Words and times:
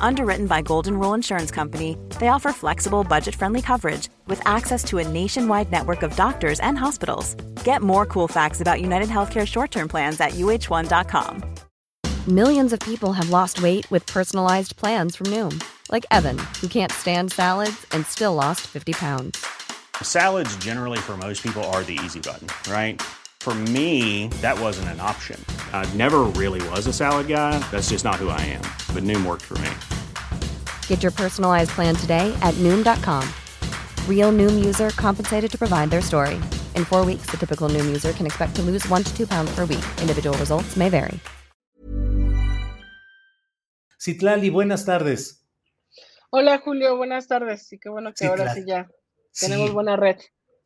Underwritten 0.00 0.46
by 0.46 0.62
Golden 0.62 0.98
Rule 0.98 1.14
Insurance 1.14 1.50
Company, 1.50 1.96
they 2.18 2.28
offer 2.28 2.52
flexible, 2.52 3.04
budget 3.04 3.34
friendly 3.34 3.62
coverage 3.62 4.08
with 4.26 4.40
access 4.46 4.82
to 4.84 4.98
a 4.98 5.08
nationwide 5.08 5.70
network 5.70 6.02
of 6.02 6.16
doctors 6.16 6.60
and 6.60 6.78
hospitals. 6.78 7.34
Get 7.64 7.82
more 7.82 8.06
cool 8.06 8.28
facts 8.28 8.60
about 8.60 8.80
United 8.80 9.08
Healthcare 9.08 9.46
short 9.46 9.70
term 9.70 9.88
plans 9.88 10.20
at 10.20 10.32
uh1.com. 10.32 11.42
Millions 12.26 12.72
of 12.72 12.80
people 12.80 13.12
have 13.12 13.30
lost 13.30 13.62
weight 13.62 13.90
with 13.90 14.04
personalized 14.06 14.76
plans 14.76 15.16
from 15.16 15.26
Noom, 15.28 15.62
like 15.90 16.04
Evan, 16.10 16.38
who 16.60 16.68
can't 16.68 16.92
stand 16.92 17.32
salads 17.32 17.86
and 17.92 18.04
still 18.06 18.34
lost 18.34 18.62
50 18.66 18.92
pounds. 18.92 19.46
Salads, 20.02 20.54
generally, 20.56 20.98
for 20.98 21.16
most 21.16 21.42
people, 21.42 21.64
are 21.72 21.82
the 21.84 21.98
easy 22.04 22.20
button, 22.20 22.48
right? 22.70 23.00
For 23.48 23.54
me, 23.72 24.28
that 24.42 24.60
wasn't 24.60 24.88
an 24.90 25.00
option. 25.00 25.42
I 25.72 25.88
never 25.96 26.24
really 26.36 26.60
was 26.68 26.86
a 26.86 26.92
salad 26.92 27.28
guy. 27.28 27.58
That's 27.70 27.88
just 27.88 28.04
not 28.04 28.16
who 28.16 28.28
I 28.28 28.38
am. 28.44 28.60
But 28.92 29.04
Noom 29.04 29.24
worked 29.24 29.46
for 29.48 29.56
me. 29.64 29.70
Get 30.86 31.02
your 31.02 31.12
personalized 31.12 31.70
plan 31.70 31.94
today 31.96 32.30
at 32.42 32.52
Noom.com. 32.60 33.24
Real 34.06 34.32
Noom 34.32 34.62
user 34.62 34.90
compensated 35.00 35.50
to 35.50 35.56
provide 35.56 35.88
their 35.88 36.02
story. 36.02 36.34
In 36.76 36.84
four 36.84 37.06
weeks, 37.06 37.30
the 37.30 37.38
typical 37.38 37.70
Noom 37.70 37.86
user 37.86 38.12
can 38.12 38.26
expect 38.26 38.54
to 38.56 38.62
lose 38.62 38.86
one 38.86 39.02
to 39.02 39.16
two 39.16 39.26
pounds 39.26 39.50
per 39.54 39.64
week. 39.64 39.86
Individual 40.02 40.36
results 40.36 40.76
may 40.76 40.90
vary. 40.90 41.18
Citlali, 43.98 44.50
buenas 44.52 44.84
tardes. 44.84 45.42
Hola 46.30 46.58
Julio, 46.58 46.98
buenas 46.98 47.26
tardes. 47.26 47.72
Y 47.72 47.78
qué 47.78 47.88
bueno 47.88 48.12
que 48.14 48.26
ahora 48.26 48.52
sí 48.52 48.64
ya 48.66 48.88
tenemos 49.40 49.72
buena 49.72 49.96
red. 49.96 50.18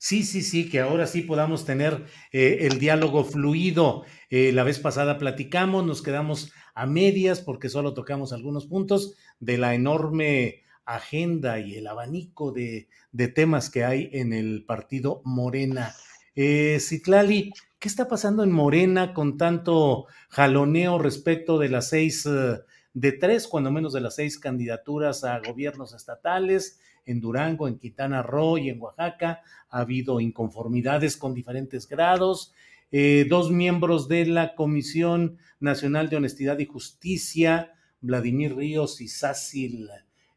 Sí, 0.04 0.24
sí, 0.24 0.42
sí, 0.42 0.68
que 0.68 0.80
ahora 0.80 1.06
sí 1.06 1.22
podamos 1.22 1.64
tener 1.64 2.06
eh, 2.32 2.58
el 2.62 2.80
diálogo 2.80 3.22
fluido. 3.22 4.04
Eh, 4.30 4.50
la 4.50 4.64
vez 4.64 4.80
pasada 4.80 5.16
platicamos, 5.16 5.86
nos 5.86 6.02
quedamos 6.02 6.50
a 6.74 6.86
medias 6.86 7.40
porque 7.40 7.68
solo 7.68 7.94
tocamos 7.94 8.32
algunos 8.32 8.66
puntos 8.66 9.14
de 9.38 9.58
la 9.58 9.76
enorme 9.76 10.64
agenda 10.84 11.60
y 11.60 11.76
el 11.76 11.86
abanico 11.86 12.50
de, 12.50 12.88
temas 13.36 13.70
que 13.70 13.84
hay 13.84 14.10
en 14.12 14.32
el 14.32 14.64
partido 14.64 15.22
Morena. 15.24 15.94
Eh, 16.34 16.78
Citlali, 16.80 17.52
¿qué 17.78 17.86
está 17.86 18.08
pasando 18.08 18.42
en 18.42 18.50
Morena 18.50 19.14
con 19.14 19.36
tanto 19.36 20.06
jaloneo 20.30 20.98
respecto 20.98 21.60
de 21.60 21.68
las 21.68 21.90
seis, 21.90 22.26
eh, 22.26 22.58
de 22.92 23.12
tres, 23.12 23.46
cuando 23.46 23.70
menos 23.70 23.92
de 23.92 24.00
las 24.00 24.16
seis 24.16 24.40
candidaturas 24.40 25.22
a 25.22 25.38
gobiernos 25.38 25.94
estatales? 25.94 26.80
En 27.06 27.20
Durango, 27.20 27.68
en 27.68 27.78
Quintana 27.78 28.22
Roo 28.22 28.58
y 28.58 28.70
en 28.70 28.80
Oaxaca. 28.80 29.42
Ha 29.70 29.80
habido 29.80 30.20
inconformidades 30.20 31.16
con 31.16 31.34
diferentes 31.34 31.88
grados. 31.88 32.52
Eh, 32.90 33.26
dos 33.28 33.50
miembros 33.50 34.08
de 34.08 34.26
la 34.26 34.54
Comisión 34.54 35.38
Nacional 35.60 36.10
de 36.10 36.16
Honestidad 36.16 36.58
y 36.58 36.66
Justicia, 36.66 37.72
Vladimir 38.00 38.54
Ríos 38.56 39.00
y 39.00 39.08
Sácil 39.08 39.88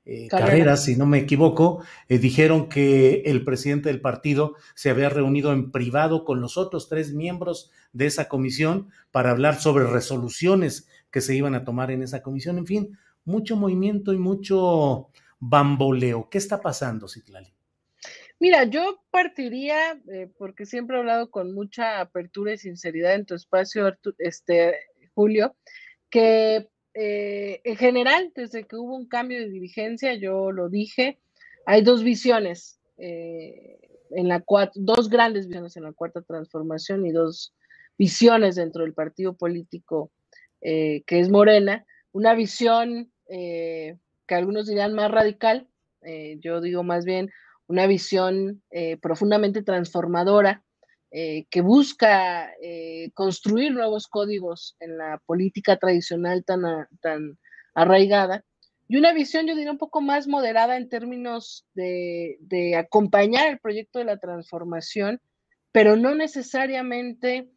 eh, 0.07 0.27
Carreras, 0.27 0.83
si 0.83 0.95
no 0.95 1.07
me 1.07 1.17
equivoco, 1.17 1.83
eh, 2.09 2.19
dijeron 2.19 2.69
que 2.69 3.23
el 3.25 3.43
presidente 3.43 3.89
del 3.89 4.01
partido 4.01 4.53
se 4.75 4.91
había 4.91 5.09
reunido 5.09 5.51
en 5.51 5.71
privado 5.71 6.25
con 6.25 6.41
los 6.41 6.57
otros 6.57 6.87
tres 6.89 7.11
miembros 7.13 7.71
de 7.91 8.05
esa 8.05 8.27
comisión 8.27 8.89
para 9.09 9.31
hablar 9.31 9.59
sobre 9.59 9.87
resoluciones 9.87 10.87
que 11.09 11.21
se 11.21 11.35
iban 11.35 11.55
a 11.55 11.63
tomar 11.65 11.89
en 11.89 12.03
esa 12.03 12.21
comisión. 12.21 12.59
En 12.59 12.67
fin, 12.67 12.99
mucho 13.23 13.55
movimiento 13.55 14.13
y 14.13 14.19
mucho 14.19 15.07
bamboleo. 15.39 16.29
¿Qué 16.29 16.37
está 16.37 16.61
pasando, 16.61 17.07
Citlali? 17.07 17.55
Mira, 18.39 18.65
yo 18.65 19.01
partiría, 19.11 19.99
eh, 20.11 20.29
porque 20.37 20.65
siempre 20.65 20.97
he 20.97 20.99
hablado 20.99 21.31
con 21.31 21.53
mucha 21.53 22.01
apertura 22.01 22.53
y 22.53 22.57
sinceridad 22.57 23.15
en 23.15 23.25
tu 23.25 23.33
espacio, 23.33 23.95
este, 24.17 24.75
Julio, 25.13 25.55
que 26.09 26.67
eh, 26.93 27.61
en 27.63 27.75
general, 27.77 28.31
desde 28.35 28.65
que 28.65 28.75
hubo 28.75 28.95
un 28.95 29.07
cambio 29.07 29.39
de 29.39 29.49
dirigencia, 29.49 30.13
yo 30.15 30.51
lo 30.51 30.69
dije, 30.69 31.19
hay 31.65 31.81
dos 31.81 32.03
visiones, 32.03 32.79
eh, 32.97 33.79
en 34.11 34.27
la 34.27 34.43
dos 34.75 35.09
grandes 35.09 35.47
visiones 35.47 35.75
en 35.77 35.83
la 35.83 35.93
cuarta 35.93 36.21
transformación 36.21 37.05
y 37.05 37.11
dos 37.11 37.53
visiones 37.97 38.55
dentro 38.55 38.83
del 38.83 38.93
partido 38.93 39.35
político 39.35 40.11
que 40.61 41.03
es 41.07 41.29
Morena. 41.29 41.85
Una 42.11 42.33
visión 42.33 43.11
que 44.25 44.35
algunos 44.35 44.67
dirían 44.67 44.93
más 44.93 45.11
radical, 45.11 45.67
eh, 46.05 46.37
yo 46.41 46.61
digo 46.61 46.83
más 46.83 47.05
bien 47.05 47.31
una 47.67 47.87
visión 47.87 48.61
eh, 48.71 48.97
profundamente 48.97 49.63
transformadora 49.63 50.63
eh, 51.11 51.45
que 51.49 51.61
busca 51.61 52.51
construir 53.13 53.71
nuevos 53.71 54.07
códigos 54.07 54.75
en 54.79 54.97
la 54.97 55.21
política 55.25 55.77
tradicional 55.77 56.43
tan, 56.43 56.61
tan 57.01 57.39
arraigada, 57.73 58.43
y 58.87 58.97
una 58.97 59.13
visión, 59.13 59.47
yo 59.47 59.55
diría, 59.55 59.71
un 59.71 59.79
poco 59.79 60.01
más 60.01 60.27
moderada 60.27 60.77
en 60.77 60.89
términos 60.89 61.65
de, 61.73 62.37
de 62.41 62.75
acompañar 62.75 63.47
el 63.47 63.59
proyecto 63.59 63.97
de 63.97 64.05
la 64.05 64.17
transformación, 64.17 65.21
pero 65.71 65.95
no 65.95 66.13
necesariamente 66.13 67.49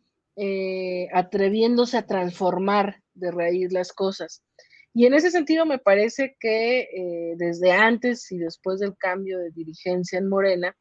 atreviéndose 1.12 1.98
a 1.98 2.06
transformar 2.06 3.02
de 3.14 3.32
raíz 3.32 3.72
las 3.72 3.92
cosas. 3.92 4.42
Y 4.98 5.06
en 5.06 5.14
ese 5.14 5.30
sentido 5.30 5.64
me 5.64 5.78
parece 5.78 6.36
que 6.40 6.80
eh, 6.80 7.34
desde 7.36 7.70
antes 7.70 8.32
y 8.32 8.38
después 8.38 8.80
del 8.80 8.96
cambio 8.96 9.38
de 9.38 9.52
dirigencia 9.52 10.18
en 10.18 10.28
Morena, 10.28 10.76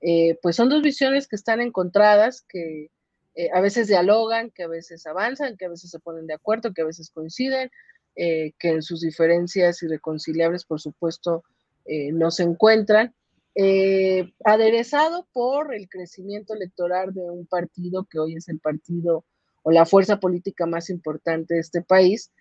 eh, 0.00 0.38
pues 0.40 0.56
son 0.56 0.70
dos 0.70 0.80
visiones 0.80 1.28
que 1.28 1.36
están 1.36 1.60
encontradas, 1.60 2.40
que 2.48 2.90
eh, 3.34 3.50
a 3.52 3.60
veces 3.60 3.86
dialogan, 3.86 4.50
que 4.52 4.62
a 4.62 4.68
veces 4.68 5.06
avanzan, 5.06 5.58
que 5.58 5.66
a 5.66 5.68
veces 5.68 5.90
se 5.90 5.98
ponen 5.98 6.26
de 6.26 6.32
acuerdo, 6.32 6.72
que 6.72 6.80
a 6.80 6.86
veces 6.86 7.10
coinciden, 7.10 7.70
que 8.16 8.54
en 8.62 8.80
sus 8.82 9.02
diferencias 9.02 9.82
irreconciliables, 9.82 10.64
por 10.64 10.80
supuesto, 10.80 11.44
no 11.86 12.30
se 12.30 12.44
encuentran. 12.44 13.14
aderezado 14.44 15.28
por 15.34 15.74
el 15.74 15.90
crecimiento 15.90 16.54
electoral 16.54 17.12
de 17.12 17.20
un 17.20 17.46
partido 17.46 18.06
que 18.10 18.18
hoy 18.18 18.34
es 18.34 18.48
el 18.48 18.60
partido 18.60 19.26
o 19.62 19.70
la 19.70 19.84
fuerza 19.84 20.18
política 20.20 20.64
más 20.64 20.88
importante 20.88 21.54
de 21.54 21.60
este 21.60 21.82
país, 21.82 22.32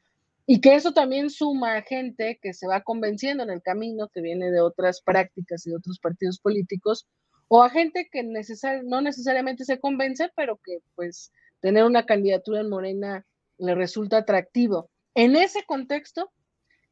y 0.49 0.61
que 0.61 0.75
eso 0.75 0.93
también 0.93 1.29
suma 1.29 1.75
a 1.75 1.81
gente 1.81 2.39
que 2.41 2.53
se 2.53 2.67
va 2.67 2.81
convenciendo 2.81 3.43
en 3.43 3.49
el 3.49 3.61
camino, 3.61 4.07
que 4.07 4.21
viene 4.21 4.49
de 4.49 4.61
otras 4.61 5.01
prácticas 5.01 5.67
y 5.67 5.71
de 5.71 5.75
otros 5.75 5.99
partidos 5.99 6.39
políticos, 6.39 7.05
o 7.49 7.61
a 7.61 7.69
gente 7.69 8.07
que 8.09 8.23
no 8.23 9.01
necesariamente 9.01 9.65
se 9.65 9.79
convence, 9.79 10.31
pero 10.37 10.57
que 10.63 10.79
pues 10.95 11.33
tener 11.59 11.83
una 11.83 12.05
candidatura 12.05 12.61
en 12.61 12.69
Morena 12.69 13.25
le 13.57 13.75
resulta 13.75 14.19
atractivo. 14.19 14.89
En 15.15 15.35
ese 15.35 15.63
contexto 15.65 16.31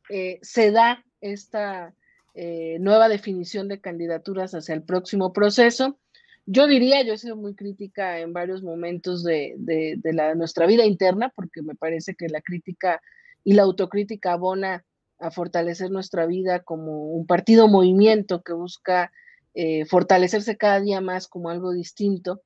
eh, 0.10 0.38
se 0.42 0.72
da 0.72 1.06
esta 1.22 1.94
eh, 2.34 2.78
nueva 2.82 3.08
definición 3.08 3.70
de 3.70 3.80
candidaturas 3.80 4.54
hacia 4.54 4.76
el 4.76 4.84
próximo 4.84 5.32
proceso. 5.32 5.98
Yo 6.46 6.68
diría, 6.68 7.04
yo 7.04 7.14
he 7.14 7.18
sido 7.18 7.38
muy 7.38 7.56
crítica 7.56 8.20
en 8.20 8.34
varios 8.34 8.64
momentos 8.64 9.24
de, 9.24 9.54
de 9.58 10.36
nuestra 10.36 10.68
vida 10.68 10.86
interna, 10.86 11.32
porque 11.34 11.62
me 11.62 11.76
parece 11.76 12.16
que 12.16 12.28
la 12.28 12.42
crítica 12.42 13.02
y 13.46 13.54
la 13.54 13.62
autocrítica 13.62 14.34
abona 14.34 14.84
a 15.20 15.32
fortalecer 15.32 15.92
nuestra 15.92 16.26
vida 16.26 16.64
como 16.64 17.12
un 17.12 17.26
partido 17.26 17.70
movimiento 17.70 18.42
que 18.42 18.52
busca 18.52 19.14
eh, 19.54 19.86
fortalecerse 19.86 20.58
cada 20.58 20.82
día 20.82 21.00
más 21.00 21.30
como 21.30 21.50
algo 21.50 21.72
distinto, 21.72 22.42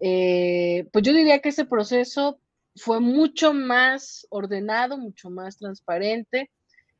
eh, 0.00 0.88
pues 0.92 1.04
yo 1.04 1.12
diría 1.12 1.38
que 1.40 1.50
ese 1.50 1.66
proceso 1.66 2.40
fue 2.74 2.98
mucho 2.98 3.52
más 3.52 4.26
ordenado, 4.30 4.98
mucho 4.98 5.30
más 5.30 5.58
transparente 5.58 6.50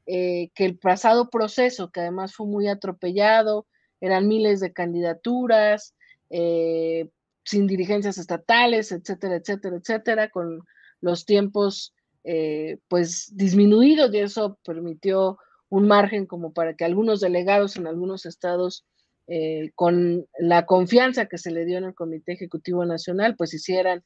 eh, 0.06 0.50
que 0.54 0.64
el 0.64 0.78
pasado 0.78 1.30
proceso, 1.30 1.90
que 1.90 2.00
además 2.00 2.34
fue 2.34 2.46
muy 2.46 2.68
atropellado, 2.68 3.66
eran 4.00 4.28
miles 4.28 4.60
de 4.60 4.72
candidaturas, 4.72 5.94
sin 6.30 7.66
dirigencias 7.66 8.18
estatales, 8.18 8.92
etcétera, 8.92 9.36
etcétera, 9.36 9.76
etcétera, 9.78 10.28
con 10.28 10.62
los 11.00 11.24
tiempos 11.24 11.94
eh, 12.30 12.76
pues 12.88 13.34
disminuido 13.38 14.12
y 14.12 14.19
eso 14.19 14.58
permitió 14.62 15.38
un 15.70 15.88
margen 15.88 16.26
como 16.26 16.52
para 16.52 16.76
que 16.76 16.84
algunos 16.84 17.20
delegados 17.20 17.78
en 17.78 17.86
algunos 17.86 18.26
estados, 18.26 18.84
eh, 19.28 19.70
con 19.75 20.26
la 20.38 20.66
confianza 20.66 21.25
que 21.25 21.38
se 21.38 21.50
le 21.50 21.64
dio 21.64 21.78
en 21.78 21.84
el 21.84 21.94
Comité 21.94 22.32
Ejecutivo 22.32 22.84
Nacional, 22.84 23.34
pues 23.34 23.54
hicieran 23.54 24.04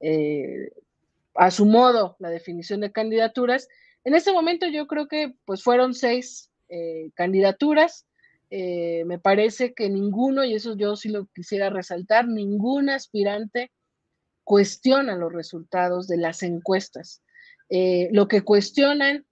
eh, 0.00 0.70
a 1.34 1.50
su 1.50 1.64
modo 1.64 2.16
la 2.18 2.28
definición 2.28 2.80
de 2.80 2.92
candidaturas. 2.92 3.68
En 4.04 4.14
este 4.14 4.34
momento 4.34 4.66
yo 4.66 4.86
creo 4.86 5.08
que 5.08 5.34
pues 5.46 5.62
fueron 5.62 5.94
seis 5.94 6.50
candidaturas. 7.14 8.06
me 8.50 9.18
parece 9.18 9.72
que 9.72 9.88
ninguno, 9.88 10.44
y 10.44 10.52
eso 10.52 10.76
yo 10.76 10.94
sí 10.96 11.08
lo 11.08 11.24
quisiera 11.34 11.70
resaltar, 11.70 12.28
ningún 12.28 12.90
aspirante 12.90 13.70
cuestiona 14.44 15.16
los 15.16 15.32
resultados 15.32 16.06
de 16.06 16.18
las 16.18 16.42
encuestas. 16.42 17.22
Lo 17.70 18.28
que 18.28 18.42
cuestionan, 18.42 19.24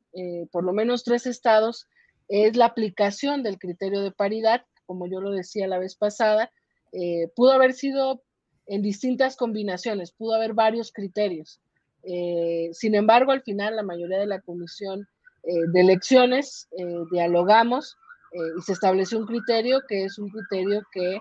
por 0.50 0.64
lo 0.64 0.72
menos 0.72 1.04
tres 1.04 1.26
estados, 1.26 1.88
es 2.30 2.56
la 2.56 2.66
aplicación 2.66 3.42
del 3.42 3.58
criterio 3.58 4.02
de 4.02 4.12
paridad, 4.12 4.64
como 4.86 5.06
yo 5.06 5.20
lo 5.20 5.30
decía 5.32 5.66
la 5.66 5.78
vez 5.78 5.96
pasada, 5.96 6.50
eh, 6.92 7.28
pudo 7.34 7.52
haber 7.52 7.72
sido 7.72 8.22
en 8.66 8.82
distintas 8.82 9.36
combinaciones, 9.36 10.12
pudo 10.12 10.34
haber 10.34 10.54
varios 10.54 10.92
criterios. 10.92 11.60
Eh, 12.04 12.70
sin 12.72 12.94
embargo, 12.94 13.32
al 13.32 13.42
final 13.42 13.76
la 13.76 13.82
mayoría 13.82 14.18
de 14.18 14.26
la 14.26 14.40
comisión 14.40 15.08
eh, 15.42 15.66
de 15.72 15.80
elecciones 15.80 16.68
dialogamos 17.10 17.96
y 18.58 18.62
se 18.62 18.74
estableció 18.74 19.18
un 19.18 19.26
criterio 19.26 19.80
que 19.88 20.04
es 20.04 20.16
un 20.16 20.28
criterio 20.28 20.82
que 20.92 21.20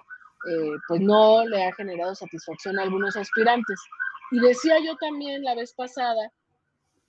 pues 0.87 1.01
no 1.01 1.43
le 1.43 1.63
ha 1.63 1.73
generado 1.73 2.13
satisfacción 2.13 2.77
a 2.77 2.83
algunos 2.83 3.17
aspirantes. 3.17 3.79
Y 4.31 4.39
decía 4.39 4.75
yo 4.85 4.95
también 4.97 5.43
la 5.43 5.55
vez 5.55 5.73
pasada 5.73 6.31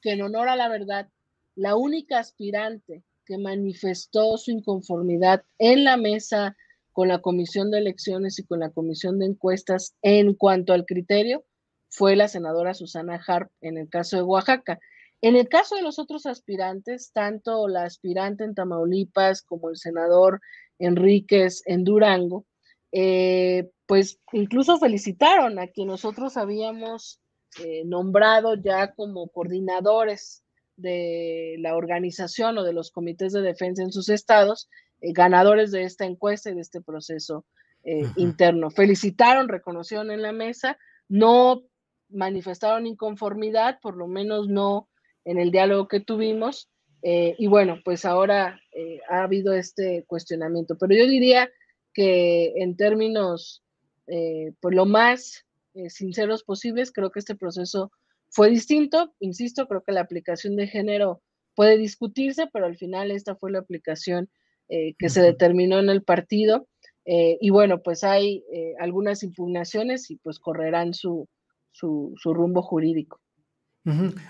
que 0.01 0.13
en 0.13 0.23
honor 0.23 0.49
a 0.49 0.57
la 0.57 0.69
verdad, 0.69 1.09
la 1.55 1.77
única 1.77 2.19
aspirante 2.19 3.03
que 3.25 3.39
manifestó 3.39 4.37
su 4.39 4.51
inconformidad 4.51 5.45
en 5.59 5.85
la 5.85 5.97
mesa 5.97 6.57
con 6.93 7.09
la 7.09 7.21
Comisión 7.21 7.71
de 7.71 7.79
Elecciones 7.79 8.39
y 8.39 8.45
con 8.45 8.61
la 8.61 8.71
Comisión 8.71 9.19
de 9.19 9.27
Encuestas 9.27 9.95
en 10.03 10.35
cuanto 10.35 10.73
al 10.73 10.85
criterio 10.85 11.45
fue 11.89 12.17
la 12.17 12.29
senadora 12.29 12.75
Susana 12.75 13.21
Harp 13.27 13.51
en 13.61 13.79
el 13.79 13.89
caso 13.89 14.17
de 14.17 14.23
Oaxaca. 14.23 14.79
En 15.23 15.37
el 15.37 15.49
caso 15.49 15.77
de 15.77 15.83
los 15.83 15.99
otros 15.99 16.25
aspirantes, 16.27 17.13
tanto 17.13 17.69
la 17.69 17.85
aspirante 17.85 18.45
en 18.45 18.55
Tamaulipas 18.55 19.43
como 19.43 19.69
el 19.69 19.77
senador 19.77 20.41
Enríquez 20.79 21.63
en 21.67 21.85
Durango, 21.85 22.47
eh, 22.93 23.71
pues 23.87 24.19
incluso 24.33 24.79
felicitaron 24.79 25.59
a 25.59 25.69
quien 25.69 25.89
nosotros 25.89 26.37
habíamos 26.37 27.21
eh, 27.59 27.83
nombrado 27.85 28.55
ya 28.55 28.93
como 28.93 29.29
coordinadores 29.29 30.45
de 30.77 31.57
la 31.59 31.75
organización 31.75 32.57
o 32.59 32.63
de 32.63 32.73
los 32.73 32.93
comités 32.93 33.33
de 33.33 33.43
defensa 33.43 33.83
en 33.83 33.93
sus 33.93 34.09
estados, 34.09 34.69
eh, 35.01 35.13
ganadores 35.13 35.73
de 35.73 35.83
esta 35.83 36.05
encuesta 36.05 36.51
y 36.51 36.55
de 36.55 36.61
este 36.61 36.81
proceso 36.81 37.45
eh, 37.83 38.05
interno. 38.17 38.71
Felicitaron, 38.71 39.49
reconocieron 39.49 40.13
en 40.13 40.23
la 40.23 40.33
mesa, 40.33 40.79
no 41.09 41.63
manifestaron 42.09 42.87
inconformidad, 42.87 43.81
por 43.83 43.97
lo 43.97 44.07
menos 44.07 44.49
no 44.49 44.89
en 45.25 45.39
el 45.39 45.51
diálogo 45.51 45.89
que 45.89 46.01
tuvimos, 46.01 46.69
y 47.03 47.47
bueno, 47.47 47.79
pues 47.83 48.05
ahora 48.05 48.61
ha 49.09 49.23
habido 49.23 49.55
este 49.55 50.05
cuestionamiento. 50.07 50.77
Pero 50.77 50.95
yo 50.95 51.07
diría 51.07 51.49
que 51.95 52.53
en 52.57 52.77
términos, 52.77 53.63
pues 54.07 54.75
lo 54.75 54.85
más 54.85 55.47
sinceros 55.89 56.45
posibles, 56.45 56.93
creo 56.93 57.11
que 57.11 57.21
este 57.21 57.37
proceso 57.37 57.91
fue 58.31 58.49
distinto, 58.49 59.13
insisto, 59.19 59.67
creo 59.67 59.83
que 59.83 59.93
la 59.93 60.01
aplicación 60.03 60.57
de 60.57 60.69
género 60.69 61.21
puede 61.55 61.77
discutirse, 61.77 62.47
pero 62.53 62.67
al 62.67 62.77
final 62.77 63.11
esta 63.11 63.35
fue 63.35 63.51
la 63.51 63.59
aplicación 63.59 64.31
eh, 64.69 64.95
que 64.99 65.09
se 65.09 65.21
determinó 65.21 65.81
en 65.81 65.91
el 65.91 66.03
partido. 66.03 66.69
Eh, 67.05 67.39
y 67.41 67.51
bueno, 67.51 67.83
pues 67.83 68.05
hay 68.05 68.45
eh, 68.53 68.75
algunas 68.79 69.25
impugnaciones 69.25 70.11
y 70.11 70.17
pues 70.17 70.39
correrán 70.39 70.95
su, 70.95 71.29
su, 71.73 72.15
rumbo 72.25 72.63
jurídico. 72.63 73.21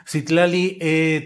Citlali, 0.08 0.78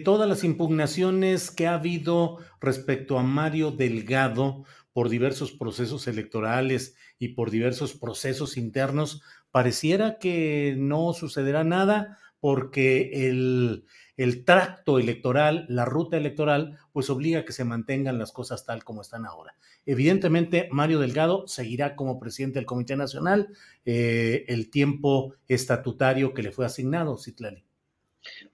todas 0.03 0.29
las 0.29 0.45
impugnaciones 0.45 1.51
que 1.51 1.67
ha 1.67 1.75
habido 1.75 2.39
respecto 2.61 3.19
a 3.19 3.23
Mario 3.23 3.71
Delgado 3.71 4.65
por 4.95 5.11
diversos 5.11 5.53
procesos 5.53 6.07
electorales 6.07 6.97
y 7.19 7.31
por 7.31 7.51
diversos 7.51 7.95
procesos 7.95 8.57
internos, 8.57 9.23
pareciera 9.51 10.19
que 10.19 10.77
no 10.79 11.13
sucederá 11.13 11.65
nada 11.65 12.19
porque 12.39 13.29
el, 13.29 14.45
tracto 14.45 14.99
electoral, 14.99 15.67
la 15.69 15.85
ruta 15.85 16.17
electoral, 16.17 16.79
pues 16.93 17.11
obliga 17.11 17.41
a 17.41 17.45
que 17.45 17.53
se 17.53 17.65
mantengan 17.65 18.19
las 18.19 18.33
cosas 18.33 18.65
tal 18.65 18.85
como 18.85 19.03
están 19.03 19.27
ahora. 19.27 19.57
Evidentemente, 19.85 20.69
Mario 20.71 21.01
Delgado 21.01 21.49
seguirá 21.49 21.97
como 21.97 22.21
presidente 22.21 22.59
del 22.59 22.67
Comité 22.67 22.97
Nacional 22.97 23.49
eh, 23.85 24.45
el 24.47 24.71
tiempo 24.71 25.35
estatutario 25.49 26.35
que 26.35 26.43
le 26.43 26.53
fue 26.53 26.67
asignado, 26.67 27.19
Citlali. 27.19 27.65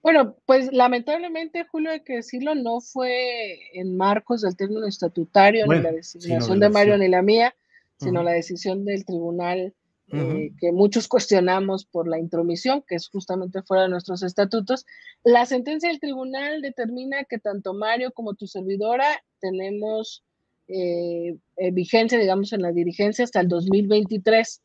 Bueno, 0.01 0.35
pues 0.45 0.71
lamentablemente, 0.71 1.65
Julio, 1.65 1.91
hay 1.91 2.01
que 2.01 2.17
decirlo, 2.17 2.55
no 2.55 2.81
fue 2.81 3.59
en 3.73 3.95
marcos 3.95 4.41
del 4.41 4.55
término 4.55 4.85
estatutario 4.85 5.65
ni 5.67 5.81
la 5.81 5.91
designación 5.91 6.59
de 6.59 6.69
Mario 6.69 6.97
ni 6.97 7.07
la 7.07 7.21
mía, 7.21 7.55
sino 7.97 8.23
la 8.23 8.31
decisión 8.31 8.83
del 8.85 9.05
Tribunal 9.05 9.73
eh, 10.13 10.51
que 10.59 10.73
muchos 10.73 11.07
cuestionamos 11.07 11.85
por 11.85 12.05
la 12.05 12.19
intromisión, 12.19 12.83
que 12.85 12.95
es 12.95 13.07
justamente 13.07 13.61
fuera 13.61 13.83
de 13.83 13.89
nuestros 13.89 14.23
estatutos. 14.23 14.85
La 15.23 15.45
sentencia 15.45 15.87
del 15.87 16.01
tribunal 16.01 16.61
determina 16.61 17.23
que 17.23 17.39
tanto 17.39 17.73
Mario 17.73 18.11
como 18.11 18.33
tu 18.33 18.45
servidora 18.45 19.23
tenemos 19.39 20.25
eh, 20.67 21.37
eh, 21.55 21.71
vigencia, 21.71 22.19
digamos, 22.19 22.51
en 22.51 22.61
la 22.61 22.73
dirigencia 22.73 23.23
hasta 23.23 23.39
el 23.39 23.47
2023. 23.47 24.61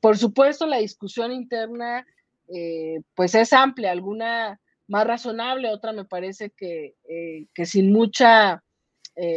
por 0.00 0.16
supuesto, 0.16 0.66
la 0.66 0.78
discusión 0.78 1.32
interna, 1.32 2.06
pues 3.14 3.34
es 3.34 3.52
amplia, 3.52 3.92
alguna 3.92 4.60
más 4.88 5.06
razonable, 5.06 5.70
otra 5.70 5.92
me 5.92 6.04
parece 6.04 6.50
que, 6.50 6.94
que 7.54 7.66
sin, 7.66 7.92
mucha, 7.92 8.62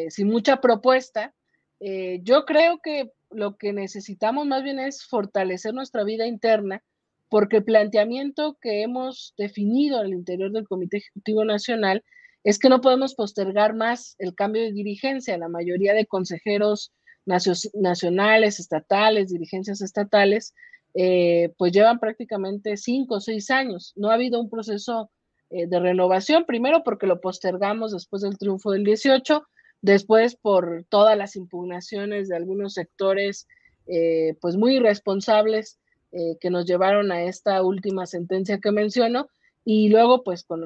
sin 0.10 0.28
mucha 0.28 0.60
propuesta. 0.60 1.34
yo 1.80 2.46
creo 2.46 2.80
que 2.84 3.12
lo 3.30 3.58
que 3.58 3.74
necesitamos 3.74 4.46
más 4.48 4.64
bien 4.64 4.80
es 4.80 5.06
fortalecer 5.06 5.74
nuestra 5.74 6.04
vida 6.04 6.26
interna, 6.26 6.84
porque 7.30 7.58
el 7.58 7.64
planteamiento 7.64 8.58
que 8.62 8.82
hemos 8.82 9.34
definido 9.38 10.00
al 10.00 10.14
interior 10.14 10.52
del 10.52 10.68
Comité 10.68 10.98
Ejecutivo 10.98 11.44
Nacional 11.44 12.04
es 12.44 12.60
que 12.60 12.70
no 12.70 12.80
podemos 12.80 13.16
postergar 13.16 13.74
más 13.76 14.16
el 14.20 14.36
cambio 14.36 14.62
de 14.62 14.72
dirigencia. 14.72 15.38
La 15.38 15.50
mayoría 15.50 15.94
de 15.94 16.06
consejeros 16.06 16.94
nacionales, 17.26 18.60
estatales, 18.60 19.30
dirigencias 19.30 19.82
estatales, 19.82 20.54
eh, 20.96 21.54
pues 21.58 21.72
llevan 21.72 22.00
prácticamente 22.00 22.78
cinco 22.78 23.16
o 23.16 23.20
seis 23.20 23.52
años. 23.52 23.94
No 23.96 24.10
ha 24.10 24.16
habido 24.16 24.40
un 24.40 24.50
proceso 24.50 25.12
eh, 25.50 25.68
de 25.68 25.80
renovación, 25.80 26.46
primero 26.46 26.84
porque 26.84 27.06
lo 27.08 27.22
postergamos 27.22 27.92
después 27.92 28.22
del 28.24 28.38
triunfo 28.38 28.72
del 28.72 28.84
18 28.84 29.46
Después, 29.86 30.36
por 30.36 30.84
todas 30.90 31.16
las 31.16 31.36
impugnaciones 31.36 32.28
de 32.28 32.36
algunos 32.36 32.74
sectores, 32.74 33.48
eh, 33.86 34.36
pues 34.42 34.58
muy 34.58 34.78
irresponsables 34.78 35.78
eh, 36.12 36.38
que 36.40 36.50
nos 36.50 36.66
llevaron 36.66 37.12
a 37.12 37.22
esta 37.26 37.62
última 37.62 38.08
sentencia 38.08 38.60
que 38.60 38.72
menciono, 38.72 39.30
y 39.64 39.90
luego, 39.90 40.24
pues 40.24 40.44
con 40.44 40.64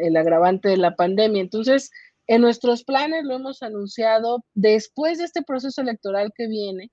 el 0.00 0.16
agravante 0.16 0.68
de 0.68 0.76
la 0.76 0.94
pandemia. 0.94 1.42
Entonces, 1.42 1.90
en 2.28 2.42
nuestros 2.42 2.84
planes 2.84 3.24
lo 3.24 3.34
hemos 3.34 3.60
anunciado, 3.64 4.44
después 4.54 5.18
de 5.18 5.24
este 5.24 5.42
proceso 5.42 5.80
electoral 5.80 6.32
que 6.32 6.46
viene, 6.46 6.92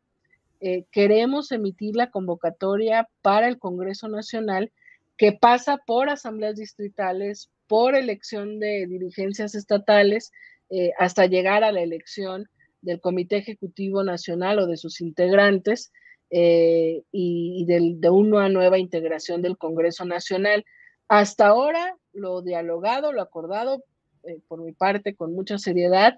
eh, 0.60 0.86
queremos 0.92 1.52
emitir 1.52 1.96
la 1.96 2.10
convocatoria 2.10 3.08
para 3.22 3.48
el 3.48 3.60
Congreso 3.60 4.08
Nacional 4.08 4.72
que 5.18 5.32
pasa 5.32 5.78
por 5.86 6.10
asambleas 6.10 6.56
distritales, 6.56 7.50
por 7.68 7.96
elección 7.96 8.60
de 8.60 8.86
dirigencias 8.88 9.56
estatales 9.56 10.32
eh, 10.70 10.92
hasta 10.98 11.26
llegar 11.26 11.64
a 11.64 11.72
la 11.72 11.82
elección 11.82 12.50
del 12.82 13.02
Comité 13.02 13.38
Ejecutivo 13.38 14.04
Nacional 14.04 14.60
o 14.60 14.68
de 14.68 14.78
sus 14.78 15.02
integrantes 15.02 15.92
eh, 16.30 17.04
y, 17.12 17.66
de 17.66 18.10
una 18.10 18.50
nueva 18.50 18.78
integración 18.78 19.42
del 19.42 19.58
Congreso 19.58 20.06
Nacional. 20.06 20.66
Hasta 21.08 21.48
ahora, 21.48 21.96
lo 22.14 22.42
dialogado, 22.42 23.12
lo 23.12 23.22
acordado, 23.22 23.84
por 24.48 24.62
mi 24.62 24.74
parte, 24.74 25.16
con 25.16 25.34
mucha 25.34 25.58
seriedad, 25.58 26.18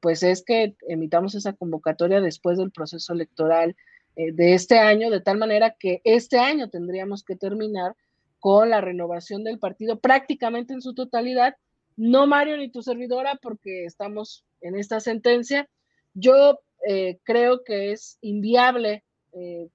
pues 0.00 0.22
es 0.22 0.44
que 0.44 0.74
emitamos 0.88 1.34
esa 1.34 1.52
convocatoria 1.54 2.20
después 2.20 2.58
del 2.58 2.70
proceso 2.70 3.12
electoral 3.12 3.76
de 4.16 4.54
este 4.54 4.78
año, 4.78 5.10
de 5.10 5.20
tal 5.20 5.38
manera 5.38 5.76
que 5.78 6.02
este 6.04 6.38
año 6.38 6.68
tendríamos 6.68 7.24
que 7.24 7.36
terminar 7.36 7.96
con 8.38 8.70
la 8.70 8.80
renovación 8.80 9.44
del 9.44 9.58
partido 9.58 9.98
prácticamente 9.98 10.74
en 10.74 10.82
su 10.82 10.94
totalidad 10.94 11.56
no 12.00 12.26
Mario 12.26 12.56
ni 12.56 12.70
tu 12.70 12.82
servidora, 12.82 13.38
porque 13.42 13.84
estamos 13.84 14.46
en 14.62 14.74
esta 14.74 15.00
sentencia. 15.00 15.68
Yo 16.14 16.58
eh, 16.88 17.18
creo 17.24 17.62
que 17.62 17.92
es 17.92 18.16
inviable 18.22 19.04
eh, 19.34 19.68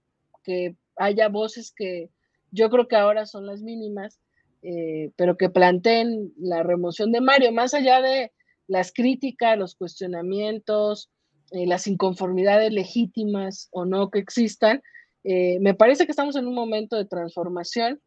que 0.43 0.75
haya 0.95 1.29
voces 1.29 1.71
que 1.71 2.09
yo 2.49 2.71
creo 2.71 2.87
que 2.87 2.95
ahora 2.95 3.27
son 3.27 3.45
las 3.45 3.61
mínimas, 3.61 4.19
eh, 4.63 5.11
pero 5.15 5.37
que 5.37 5.51
planteen 5.51 6.33
la 6.37 6.63
remoción 6.63 7.11
de 7.11 7.21
Mario, 7.21 7.51
más 7.51 7.75
allá 7.75 8.01
de 8.01 8.31
las 8.67 8.91
críticas, 8.91 9.57
los 9.57 9.75
cuestionamientos, 9.75 11.11
las 11.51 11.87
inconformidades 11.87 12.73
legítimas 12.73 13.69
o 13.71 13.85
no 13.85 14.09
que 14.09 14.19
existan. 14.19 14.81
me 15.23 15.73
parece 15.73 16.05
que 16.05 16.11
estamos 16.11 16.35
en 16.35 16.47
un 16.47 16.55
momento 16.55 16.97
de 16.97 17.05
transformación 17.05 18.01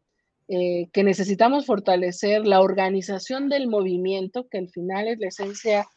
eh, 0.51 0.89
que 0.93 1.03
necesitamos 1.03 1.67
fortalecer 1.67 2.47
la 2.47 2.61
organización 2.61 3.49
del 3.49 3.67
movimiento, 3.67 4.47
que 4.49 4.57
al 4.57 4.67
final 4.67 5.07
es 5.07 5.19
la 5.19 5.27
esencia 5.27 5.87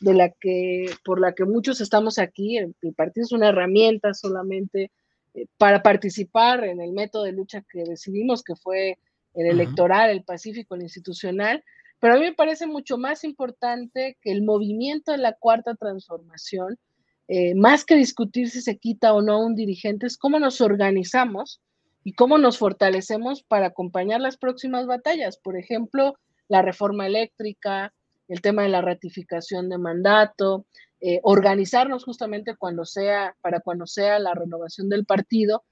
de 0.00 0.12
la 0.12 0.28
que, 0.28 0.84
por 1.02 1.18
la 1.18 1.32
que 1.32 1.46
muchos 1.46 1.80
estamos 1.80 2.18
aquí. 2.18 2.58
El, 2.58 2.74
partido 2.94 3.24
es 3.24 3.32
una 3.32 3.48
herramienta 3.48 4.12
solamente 4.12 4.90
eh, 5.32 5.46
para 5.56 5.82
participar 5.82 6.62
en 6.64 6.82
el 6.82 6.92
método 6.92 7.24
de 7.24 7.32
lucha 7.32 7.64
que 7.72 7.84
decidimos, 7.84 8.42
que 8.42 8.54
fue 8.54 8.98
el 9.32 9.46
electoral, 9.46 10.10
el 10.10 10.24
pacífico, 10.24 10.74
el 10.74 10.82
institucional. 10.82 11.64
Pero 12.02 12.14
a 12.14 12.16
mí 12.16 12.24
me 12.24 12.34
parece 12.34 12.66
mucho 12.66 12.98
más 12.98 13.22
importante 13.22 14.18
que 14.20 14.32
el 14.32 14.42
movimiento 14.42 15.12
de 15.12 15.18
la 15.18 15.34
cuarta 15.34 15.76
transformación, 15.76 16.76
eh, 17.28 17.54
más 17.54 17.84
que 17.84 17.94
discutir 17.94 18.50
si 18.50 18.60
se 18.60 18.76
quita 18.76 19.14
o 19.14 19.22
no 19.22 19.38
un 19.38 19.54
dirigente, 19.54 20.06
es 20.08 20.18
cómo 20.18 20.40
nos 20.40 20.60
organizamos 20.60 21.60
y 22.02 22.14
cómo 22.14 22.38
nos 22.38 22.58
fortalecemos 22.58 23.44
para 23.44 23.66
acompañar 23.68 24.20
las 24.20 24.36
próximas 24.36 24.88
batallas. 24.88 25.38
Por 25.38 25.56
ejemplo, 25.56 26.16
la 26.48 26.60
reforma 26.60 27.06
eléctrica, 27.06 27.94
el 28.26 28.40
tema 28.40 28.64
de 28.64 28.70
la 28.70 28.82
ratificación 28.82 29.68
de 29.68 29.78
mandato, 29.78 30.66
eh, 31.00 31.20
organizarnos 31.22 32.02
justamente 32.02 32.56
para 32.56 33.60
cuando 33.60 33.86
sea 33.86 34.18
la 34.18 34.34
renovación 34.34 34.88
del 34.88 35.06
partido 35.06 35.62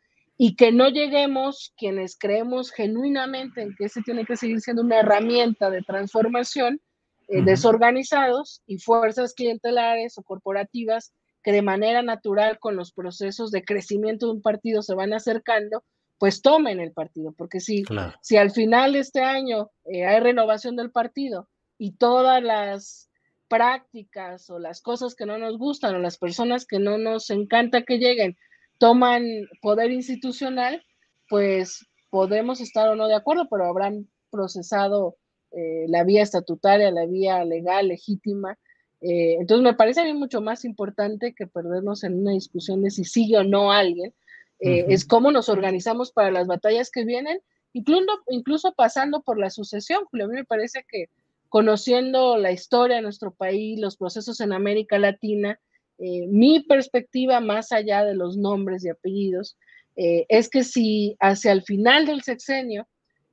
y 0.42 0.56
que 0.56 0.72
no 0.72 0.88
lleguemos 0.88 1.74
quienes 1.76 2.16
creemos 2.18 2.70
genuinamente 2.70 3.60
en 3.60 3.74
que 3.76 3.84
ese 3.84 4.00
tiene 4.00 4.24
que 4.24 4.38
seguir 4.38 4.62
siendo 4.62 4.80
una 4.80 5.00
herramienta 5.00 5.68
de 5.68 5.82
transformación, 5.82 6.80
eh, 7.28 7.42
desorganizados 7.42 8.62
y 8.66 8.78
fuerzas 8.78 9.34
clientelares 9.34 10.16
o 10.16 10.22
corporativas 10.22 11.12
que 11.42 11.52
de 11.52 11.60
manera 11.60 12.00
natural 12.00 12.58
con 12.58 12.74
los 12.74 12.90
procesos 12.92 13.50
de 13.50 13.62
crecimiento 13.62 14.28
de 14.28 14.32
un 14.32 14.40
partido 14.40 14.80
se 14.80 14.94
van 14.94 15.12
acercando, 15.12 15.84
pues 16.16 16.40
tomen 16.40 16.80
el 16.80 16.92
partido, 16.92 17.34
porque 17.36 17.60
si, 17.60 17.84
si 18.22 18.38
al 18.38 18.50
final 18.50 18.94
de 18.94 19.00
este 19.00 19.20
año 19.20 19.70
eh, 19.92 20.06
hay 20.06 20.20
renovación 20.20 20.74
del 20.74 20.90
partido 20.90 21.50
y 21.76 21.96
todas 21.96 22.42
las 22.42 23.10
prácticas 23.46 24.48
o 24.48 24.58
las 24.58 24.80
cosas 24.80 25.14
que 25.14 25.26
no 25.26 25.36
nos 25.36 25.58
gustan 25.58 25.96
o 25.96 25.98
las 25.98 26.16
personas 26.16 26.64
que 26.64 26.78
no 26.78 26.96
nos 26.96 27.28
encanta 27.28 27.82
que 27.82 27.98
lleguen 27.98 28.38
toman 28.80 29.46
poder 29.60 29.92
institucional, 29.92 30.82
pues 31.28 31.86
podemos 32.08 32.62
estar 32.62 32.88
o 32.88 32.96
no 32.96 33.08
de 33.08 33.14
acuerdo, 33.14 33.46
pero 33.50 33.66
habrán 33.66 34.08
procesado 34.30 35.16
eh, 35.52 35.84
la 35.86 36.02
vía 36.02 36.22
estatutaria, 36.22 36.90
la 36.90 37.04
vía 37.04 37.44
legal, 37.44 37.88
legítima. 37.88 38.58
Eh, 39.02 39.36
entonces 39.38 39.62
me 39.62 39.74
parece 39.74 40.00
a 40.00 40.04
mí 40.04 40.14
mucho 40.14 40.40
más 40.40 40.64
importante 40.64 41.34
que 41.34 41.46
perdernos 41.46 42.04
en 42.04 42.20
una 42.20 42.32
discusión 42.32 42.82
de 42.82 42.90
si 42.90 43.04
sigue 43.04 43.36
o 43.36 43.44
no 43.44 43.70
alguien, 43.70 44.14
eh, 44.60 44.86
es 44.88 45.04
cómo 45.04 45.30
nos 45.30 45.50
organizamos 45.50 46.10
para 46.10 46.30
las 46.30 46.46
batallas 46.46 46.90
que 46.90 47.04
vienen, 47.04 47.38
incluso, 47.74 48.06
incluso 48.28 48.72
pasando 48.72 49.20
por 49.20 49.38
la 49.38 49.50
sucesión, 49.50 50.06
Julio. 50.10 50.24
A 50.24 50.28
mí 50.28 50.36
me 50.36 50.44
parece 50.44 50.86
que 50.88 51.10
conociendo 51.50 52.38
la 52.38 52.50
historia 52.50 52.96
de 52.96 53.02
nuestro 53.02 53.30
país, 53.30 53.78
los 53.78 53.98
procesos 53.98 54.40
en 54.40 54.54
América 54.54 54.98
Latina, 54.98 55.60
eh, 56.02 56.26
mi 56.28 56.60
perspectiva 56.60 57.40
más 57.40 57.72
allá 57.72 58.06
de 58.06 58.14
los 58.14 58.38
nombres 58.38 58.82
y 58.82 58.88
apellidos 58.88 59.58
eh, 59.96 60.24
es 60.30 60.48
que 60.48 60.64
si 60.64 61.14
hacia 61.20 61.52
el 61.52 61.62
final 61.62 62.06
del 62.06 62.22
sexenio 62.22 62.88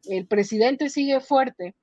el 0.09 0.27
presidente 0.27 0.89
sigue 0.89 1.21
fuerte 1.21 1.75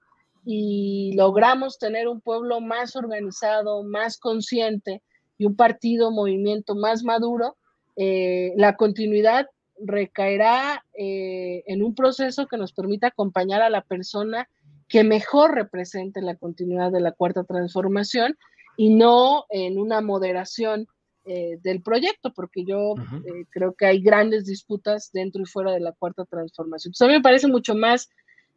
y 0.45 1.14
logramos 1.17 1.79
tener 1.79 2.07
un 2.07 2.21
pueblo 2.21 2.61
más 2.61 2.97
organizado, 2.97 3.83
más 3.83 4.19
consciente 4.19 5.00
y 5.38 5.47
un 5.47 5.57
partido, 5.57 6.11
movimiento 6.11 6.75
más 6.75 7.03
maduro, 7.03 7.57
eh, 7.97 8.53
la 8.57 8.76
continuidad 8.76 9.47
recaerá 9.79 10.85
en 10.93 11.83
un 11.83 11.95
proceso 11.95 12.47
que 12.47 12.59
nos 12.59 12.73
permita 12.73 13.09
acompañar 13.09 13.62
a 13.62 13.71
la 13.71 13.83
persona 13.83 14.49
que 14.87 15.03
mejor 15.03 15.55
represente 15.55 16.21
la 16.21 16.37
continuidad 16.37 16.93
de 16.93 17.00
la 17.00 17.11
cuarta 17.11 17.43
transformación 17.43 18.37
y 18.76 18.95
no 18.95 19.47
en 19.50 19.78
una 19.78 20.00
moderación 20.00 20.87
eh, 21.26 21.59
del 21.62 21.81
proyecto, 21.83 22.33
porque 22.35 22.64
yo 22.66 22.95
eh, 22.99 23.47
creo 23.50 23.75
que 23.75 23.87
hay 23.87 24.02
grandes 24.02 24.45
disputas 24.45 25.11
dentro 25.12 25.43
y 25.43 25.47
fuera 25.47 25.73
de 25.73 25.81
la 25.81 25.93
cuarta 25.93 26.25
transformación. 26.26 26.90
Entonces, 26.90 27.07
a 27.07 27.09
mí 27.09 27.14
me 27.14 27.23
parece 27.23 27.49
mucho 27.49 27.75
más 27.75 28.11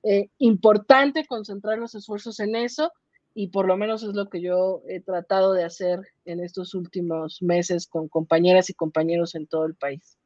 eh, 0.03 0.29
importante 0.37 1.25
concentrar 1.25 1.77
los 1.77 1.95
esfuerzos 1.95 2.39
en 2.39 2.55
eso 2.55 2.91
y 3.33 3.47
por 3.47 3.67
lo 3.67 3.77
menos 3.77 4.03
es 4.03 4.13
lo 4.15 4.29
que 4.29 4.41
yo 4.41 4.81
he 4.89 4.99
tratado 4.99 5.53
de 5.53 5.63
hacer 5.63 6.01
en 6.25 6.39
estos 6.43 6.73
últimos 6.73 7.41
meses 7.41 7.87
con 7.87 8.09
compañeras 8.09 8.69
y 8.69 8.73
compañeros 8.73 9.35
en 9.35 9.47
todo 9.47 9.65
el 9.65 9.75
país. 9.75 10.17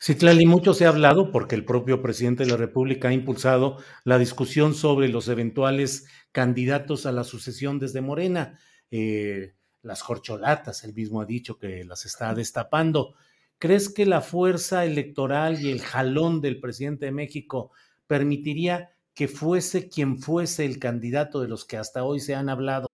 Citlali, 0.00 0.46
mucho 0.46 0.74
se 0.74 0.84
ha 0.84 0.90
hablado 0.90 1.32
porque 1.32 1.54
el 1.54 1.64
propio 1.64 2.02
presidente 2.02 2.44
de 2.44 2.50
la 2.50 2.56
República 2.56 3.08
ha 3.08 3.12
impulsado 3.12 3.78
la 4.04 4.18
discusión 4.18 4.74
sobre 4.74 5.08
los 5.08 5.28
eventuales 5.28 6.06
candidatos 6.30 7.06
a 7.06 7.12
la 7.12 7.24
sucesión 7.24 7.78
desde 7.78 8.00
Morena. 8.00 8.58
Eh, 8.90 9.54
las 9.82 10.02
corcholatas, 10.02 10.84
él 10.84 10.94
mismo 10.94 11.20
ha 11.20 11.24
dicho 11.24 11.58
que 11.58 11.84
las 11.84 12.04
está 12.04 12.34
destapando. 12.34 13.14
¿Crees 13.58 13.88
que 13.88 14.06
la 14.06 14.20
fuerza 14.20 14.84
electoral 14.84 15.60
y 15.60 15.70
el 15.70 15.80
jalón 15.80 16.40
del 16.40 16.60
presidente 16.60 17.06
de 17.06 17.12
México 17.12 17.70
permitiría 18.06 18.90
que 19.14 19.28
fuese 19.28 19.88
quien 19.88 20.18
fuese 20.18 20.64
el 20.64 20.78
candidato 20.78 21.40
de 21.40 21.48
los 21.48 21.64
que 21.64 21.76
hasta 21.76 22.04
hoy 22.04 22.20
se 22.20 22.34
han 22.34 22.48
hablado? 22.48 22.88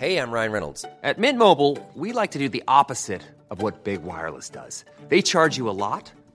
Hey, 0.00 0.16
I'm 0.16 0.32
Ryan 0.32 0.52
Reynolds. 0.52 0.86
At 1.02 1.18
Mint 1.18 1.38
Mobile, 1.38 1.76
we 1.94 2.12
like 2.12 2.30
to 2.32 2.38
do 2.38 2.48
the 2.48 2.62
opposite 2.66 3.20
of 3.50 3.62
what 3.62 3.84
Big 3.84 4.02
Wireless 4.02 4.48
does. 4.48 4.84
They 5.10 5.20
charge 5.20 5.58
you 5.58 5.68
a 5.68 5.76
lot, 5.76 6.10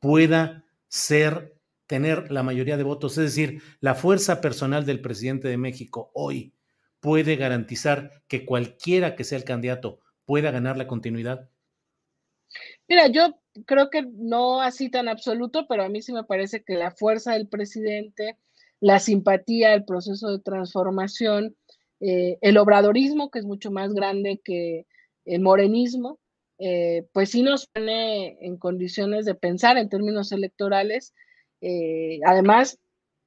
Pueda 0.00 0.64
ser, 0.88 1.56
tener 1.86 2.32
la 2.32 2.42
mayoría 2.42 2.76
de 2.76 2.82
votos, 2.82 3.18
es 3.18 3.24
decir, 3.24 3.62
la 3.80 3.94
fuerza 3.94 4.40
personal 4.40 4.84
del 4.84 5.00
presidente 5.00 5.48
de 5.48 5.56
México 5.56 6.10
hoy 6.14 6.54
puede 7.00 7.36
garantizar 7.36 8.22
que 8.28 8.44
cualquiera 8.44 9.16
que 9.16 9.24
sea 9.24 9.38
el 9.38 9.44
candidato 9.44 10.00
pueda 10.24 10.50
ganar 10.50 10.76
la 10.76 10.86
continuidad? 10.86 11.48
Mira, 12.88 13.08
yo 13.08 13.34
creo 13.66 13.90
que 13.90 14.02
no 14.02 14.60
así 14.60 14.90
tan 14.90 15.08
absoluto, 15.08 15.66
pero 15.68 15.82
a 15.82 15.88
mí 15.88 16.02
sí 16.02 16.12
me 16.12 16.24
parece 16.24 16.62
que 16.62 16.74
la 16.74 16.90
fuerza 16.92 17.32
del 17.32 17.48
presidente, 17.48 18.36
la 18.80 19.00
simpatía, 19.00 19.74
el 19.74 19.84
proceso 19.84 20.30
de 20.30 20.38
transformación, 20.40 21.56
eh, 22.00 22.38
el 22.42 22.58
obradorismo, 22.58 23.30
que 23.30 23.40
es 23.40 23.44
mucho 23.44 23.70
más 23.70 23.92
grande 23.92 24.40
que 24.44 24.86
el 25.24 25.40
morenismo, 25.40 26.18
eh, 26.62 27.06
pues 27.14 27.30
sí 27.30 27.42
nos 27.42 27.66
pone 27.66 28.36
en 28.44 28.58
condiciones 28.58 29.24
de 29.24 29.34
pensar 29.34 29.78
en 29.78 29.88
términos 29.88 30.30
electorales, 30.30 31.14
eh, 31.62 32.20
además 32.26 32.78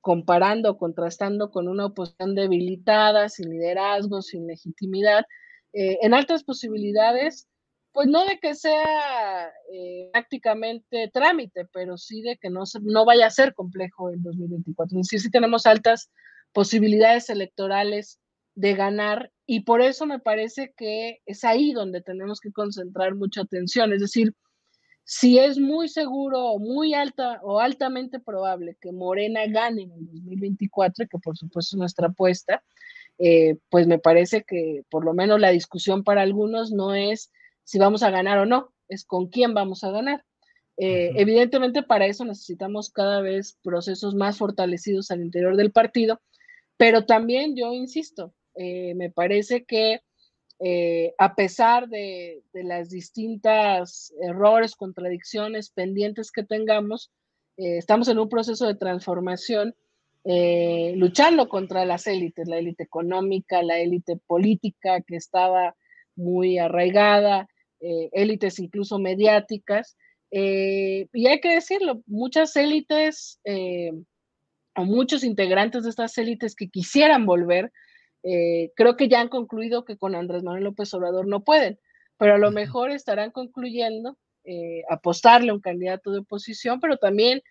comparando, 0.01 0.77
contrastando 0.77 1.49
con 1.49 1.67
una 1.67 1.87
oposición 1.87 2.35
debilitada, 2.35 3.29
sin 3.29 3.49
liderazgo, 3.49 4.21
sin 4.21 4.45
legitimidad, 4.45 5.25
eh, 5.73 5.97
en 6.03 6.13
altas 6.13 6.43
posibilidades, 6.43 7.47
pues 7.91 8.07
no 8.07 8.23
de 8.25 8.37
que 8.39 8.53
sea 8.53 9.51
prácticamente 10.11 11.09
trámite, 11.13 11.65
pero 11.71 11.97
sí 11.97 12.21
de 12.21 12.37
que 12.37 12.49
no, 12.49 12.63
no 12.81 13.05
vaya 13.05 13.27
a 13.27 13.31
ser 13.31 13.53
complejo 13.53 14.11
en 14.11 14.21
2024. 14.23 14.99
Es 15.11 15.31
tenemos 15.31 15.65
altas 15.65 16.11
posibilidades 16.53 17.29
electorales 17.29 18.19
de 18.55 18.75
ganar 18.75 19.31
y 19.45 19.61
por 19.61 19.81
eso 19.81 20.05
me 20.05 20.19
parece 20.19 20.73
que 20.77 21.19
es 21.25 21.43
ahí 21.43 21.73
donde 21.73 22.01
tenemos 22.01 22.39
que 22.39 22.51
concentrar 22.51 23.15
mucha 23.15 23.41
atención. 23.41 23.91
Es 23.93 24.01
decir, 24.01 24.33
si 25.03 25.37
es 25.37 25.59
muy 25.59 25.89
seguro 25.89 26.45
o 26.45 26.59
muy 26.59 26.93
alta 26.93 27.39
o 27.43 27.59
altamente 27.59 28.19
probable 28.19 28.77
que 28.79 28.91
Morena 28.91 29.41
gane 29.47 29.83
en 29.83 29.91
el 29.91 30.05
2024, 30.05 31.07
que 31.09 31.19
por 31.19 31.37
supuesto 31.37 31.75
es 31.75 31.79
nuestra 31.79 32.07
apuesta, 32.07 32.63
eh, 33.19 33.57
pues 33.69 33.85
me 33.85 33.99
parece 33.99 34.43
que 34.43 34.83
por 34.89 35.03
lo 35.03 35.13
menos 35.13 35.39
la 35.39 35.49
discusión 35.49 36.03
para 36.03 36.21
algunos 36.21 36.71
no 36.71 36.93
es 36.93 37.31
si 37.63 37.79
vamos 37.79 38.03
a 38.03 38.09
ganar 38.09 38.39
o 38.39 38.45
no, 38.45 38.73
es 38.87 39.05
con 39.05 39.27
quién 39.27 39.53
vamos 39.53 39.83
a 39.83 39.91
ganar. 39.91 40.23
Eh, 40.77 41.11
evidentemente 41.17 41.83
para 41.83 42.07
eso 42.07 42.25
necesitamos 42.25 42.89
cada 42.89 43.21
vez 43.21 43.59
procesos 43.61 44.15
más 44.15 44.37
fortalecidos 44.37 45.11
al 45.11 45.21
interior 45.21 45.55
del 45.55 45.71
partido, 45.71 46.21
pero 46.77 47.05
también 47.05 47.55
yo 47.55 47.73
insisto, 47.73 48.33
eh, 48.55 48.93
me 48.95 49.09
parece 49.09 49.63
que 49.65 50.01
eh, 50.59 51.13
a 51.17 51.35
pesar 51.35 51.89
de, 51.89 52.43
las 52.53 52.89
distintas 52.89 54.13
errores, 54.21 54.75
contradicciones 54.75 55.69
pendientes 55.71 56.31
que 56.31 56.43
tengamos, 56.43 57.11
estamos 57.55 58.07
en 58.07 58.17
un 58.17 58.29
proceso 58.29 58.65
de 58.65 58.75
transformación 58.75 59.75
luchando 60.95 61.49
contra 61.49 61.85
las 61.85 62.07
élites, 62.07 62.47
la 62.47 62.57
élite 62.57 62.83
económica, 62.83 63.61
la 63.61 63.77
élite 63.77 64.17
política 64.25 65.01
que 65.01 65.17
estaba 65.17 65.75
muy 66.15 66.57
arraigada, 66.57 67.47
élites 67.79 68.57
incluso 68.59 68.97
mediáticas, 68.97 69.97
eh, 70.35 71.07
y 71.13 71.27
hay 71.27 71.39
que 71.39 71.53
decirlo, 71.53 72.01
muchas 72.07 72.55
élites 72.55 73.39
eh, 73.43 73.91
o 74.75 74.83
muchos 74.83 75.23
integrantes 75.23 75.83
de 75.83 75.91
estas 75.91 76.17
élites 76.17 76.55
que 76.55 76.69
quisieran 76.69 77.27
volver, 77.27 77.71
eh, 78.23 78.71
creo 78.75 78.95
que 78.97 79.07
ya 79.07 79.21
han 79.21 79.29
concluido 79.29 79.85
que 79.85 79.97
con 79.97 80.15
Andrés 80.15 80.43
Manuel 80.43 80.63
López 80.63 80.93
Obrador 80.93 81.27
no 81.27 81.43
pueden, 81.43 81.79
pero 82.17 82.35
a 82.35 82.37
lo 82.37 82.51
mejor 82.51 82.91
estarán 82.91 83.31
concluyendo 83.31 84.17
apostarle 84.89 85.51
a 85.51 85.53
un 85.53 85.61
candidato 85.61 86.11
de 86.11 86.19
oposición, 86.19 86.81
pero 86.81 86.97
también 86.97 87.41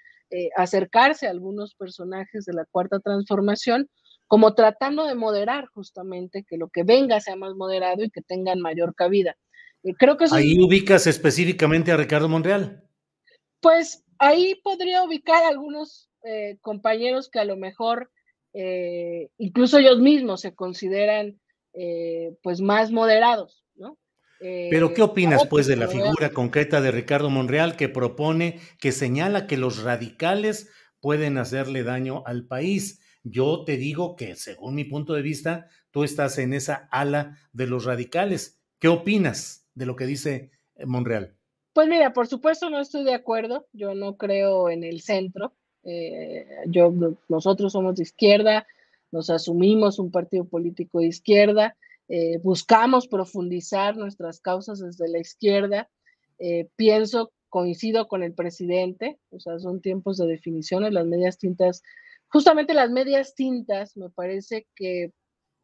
acercarse 0.59 1.27
a 1.27 1.31
algunos 1.31 1.75
personajes 1.75 2.45
de 2.45 2.53
la 2.53 2.67
cuarta 2.67 3.01
transformación, 3.01 3.89
como 4.27 4.55
tratando 4.55 5.07
de 5.07 5.15
moderar 5.15 5.69
justamente 5.73 6.45
que 6.47 6.59
lo 6.59 6.69
que 6.69 6.83
venga 6.83 7.19
sea 7.21 7.35
más 7.35 7.55
moderado 7.55 8.05
y 8.05 8.11
que 8.11 8.21
tengan 8.21 8.61
mayor 8.61 8.95
cabida. 8.95 9.37
Creo 9.99 10.17
que 10.17 10.27
ahí 10.31 10.59
ubicas 10.63 11.07
específicamente 11.07 11.91
a 11.91 11.97
Ricardo 11.97 12.29
Monreal. 12.29 12.85
Pues 13.61 14.05
ahí 14.19 14.55
podría 14.63 15.03
ubicar 15.03 15.43
a 15.43 15.49
algunos 15.49 16.09
eh, 16.25 16.59
compañeros 16.61 17.29
que 17.29 17.41
a 17.41 17.45
lo 17.45 17.57
mejor 17.57 18.11
eh, 18.53 19.31
incluso 19.39 19.79
ellos 19.79 19.99
mismos 20.01 20.41
se 20.41 20.55
consideran 20.55 21.41
eh, 21.73 22.37
pues 22.43 22.61
más 22.61 22.91
moderados, 22.91 23.65
¿no? 23.75 23.99
Pero 24.41 24.93
¿qué 24.93 25.03
opinas 25.03 25.47
pues 25.47 25.69
de 25.69 25.77
la 25.77 25.87
figura 25.87 26.31
concreta 26.31 26.81
de 26.81 26.91
Ricardo 26.91 27.31
Monreal 27.31 27.77
que 27.77 27.89
propone, 27.89 28.59
que 28.81 28.91
señala 28.91 29.47
que 29.47 29.57
los 29.57 29.85
radicales 29.85 30.69
pueden 31.01 31.39
hacerle 31.39 31.85
daño 31.85 32.25
al 32.27 32.49
país? 32.49 33.01
Yo 33.23 33.63
te 33.65 33.77
digo 33.77 34.17
que 34.17 34.35
según 34.35 34.75
mi 34.75 34.83
punto 34.83 35.13
de 35.13 35.23
vista, 35.23 35.69
tú 35.93 36.03
estás 36.03 36.39
en 36.39 36.55
esa 36.55 36.89
ala 36.91 37.39
de 37.53 37.69
los 37.69 37.85
radicales. 37.85 38.61
¿Qué 38.81 38.89
opinas? 38.89 39.63
de 39.75 39.87
lo 39.87 39.97
que 39.97 40.07
dice 40.07 40.51
eh, 40.75 40.87
Monreal? 40.87 41.37
Pues 41.73 41.89
mira, 41.89 42.13
por 42.13 42.27
supuesto 42.27 42.69
no 42.69 42.81
estoy 42.81 43.05
de 43.05 43.15
acuerdo, 43.15 43.67
yo 43.73 43.95
no 43.95 44.17
creo 44.17 44.69
en 44.69 44.85
el 44.85 45.01
centro, 45.01 45.55
eh, 45.85 46.47
yo, 46.67 46.93
nosotros 47.29 47.73
somos 47.73 47.97
de 47.97 48.03
izquierda, 48.05 48.67
nos 49.11 49.31
asumimos 49.31 49.99
un 49.99 50.11
partido 50.11 50.45
político 50.45 51.01
de 51.01 51.07
izquierda, 51.07 51.77
eh, 52.09 52.39
buscamos 52.43 53.09
profundizar 53.09 53.97
nuestras 53.97 54.41
causas 54.41 54.81
desde 54.81 55.09
la 55.09 55.19
izquierda, 55.19 55.89
pienso, 56.75 57.33
coincido 57.49 58.09
con 58.09 58.25
el 58.25 58.35
presidente, 58.35 59.21
o 59.31 59.39
sea, 59.39 59.61
son 59.61 59.81
tiempos 59.81 60.17
de 60.17 60.27
definiciones, 60.27 60.93
las 60.93 61.07
medias 61.07 61.39
tintas, 61.39 61.83
justamente 62.27 62.75
las 62.75 62.91
medias 62.91 63.35
tintas 63.37 63.97
me 63.97 64.11
parece 64.11 64.67
que 64.75 65.13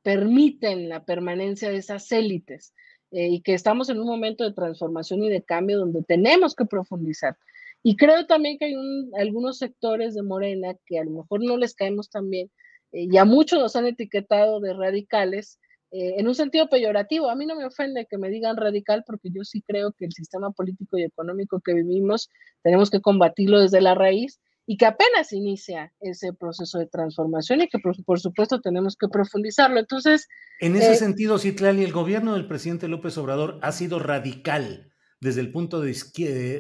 permiten 0.03 0.89
la 0.89 1.05
permanencia 1.05 1.71
de 1.71 1.79
esas 1.79 2.11
élites 2.13 2.75
eh, 3.11 3.29
y 3.29 3.41
que 3.41 3.55
estamos 3.55 3.89
en 3.89 3.99
un 3.99 4.07
momento 4.07 4.45
de 4.45 4.53
transformación 4.53 5.23
y 5.23 5.31
de 5.31 5.43
cambio 5.43 5.79
donde 5.79 6.03
tenemos 6.03 6.55
que 6.55 6.67
profundizar. 6.67 7.37
Y 7.82 7.97
creo 7.97 8.26
también 8.26 8.58
que 8.58 8.66
hay 8.66 8.75
algunos 9.18 9.58
sectores 9.58 10.14
de 10.14 10.23
Morena 10.23 10.75
que 10.86 10.99
a 10.99 11.04
lo 11.04 11.10
mejor 11.10 11.45
no 11.45 11.56
les 11.56 11.75
caemos 11.75 12.10
tan 12.10 12.28
bien 12.28 12.50
eh, 12.93 13.06
y 13.10 13.17
a 13.17 13.25
muchos 13.25 13.60
nos 13.60 13.76
han 13.76 13.86
etiquetado 13.86 14.60
de 14.60 14.75
radicales 14.75 15.58
eh, 15.91 16.14
en 16.19 16.28
un 16.28 16.34
sentido 16.34 16.69
peyorativo. 16.69 17.30
A 17.30 17.34
mí 17.34 17.47
no 17.47 17.56
me 17.56 17.64
ofende 17.64 18.06
que 18.10 18.19
me 18.19 18.30
digan 18.30 18.56
radical 18.56 19.04
porque 19.06 19.30
yo 19.32 19.45
sí 19.45 19.62
creo 19.62 19.93
que 19.93 20.04
el 20.04 20.12
sistema 20.12 20.50
político 20.50 20.99
y 20.99 21.04
económico 21.04 21.60
que 21.60 21.75
vivimos 21.75 22.28
tenemos 22.62 22.91
que 22.91 23.00
combatirlo 23.00 23.60
desde 23.60 23.80
la 23.80 23.95
raíz 23.95 24.41
y 24.67 24.76
que 24.76 24.84
apenas 24.84 25.32
inicia 25.32 25.95
ese 26.00 26.34
proceso 26.34 26.78
de 26.78 26.86
transformación 26.86 27.62
y 27.62 27.69
que 27.69 27.78
por, 27.78 28.21
supuesto 28.21 28.60
tenemos 28.60 28.97
que 28.97 29.08
profundizarlo. 29.08 29.80
Entonces... 29.80 30.28
En 30.60 30.76
ese 30.76 30.93
eh, 30.93 30.97
sentido, 30.97 31.38
Citlali, 31.38 31.84
el 31.84 31.93
gobierno 31.93 32.34
del 32.34 32.47
presidente 32.47 32.86
López 32.86 33.17
Obrador 33.17 33.58
ha 33.62 33.73
sido 33.73 33.99
radical 33.99 34.93
desde 35.21 35.41
el 35.41 35.50
punto 35.50 35.81
de, 35.81 35.93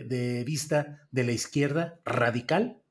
de 0.06 0.44
vista 0.44 1.06
de 1.10 1.24
la 1.24 1.32
izquierda, 1.32 2.00
radical. 2.04 2.82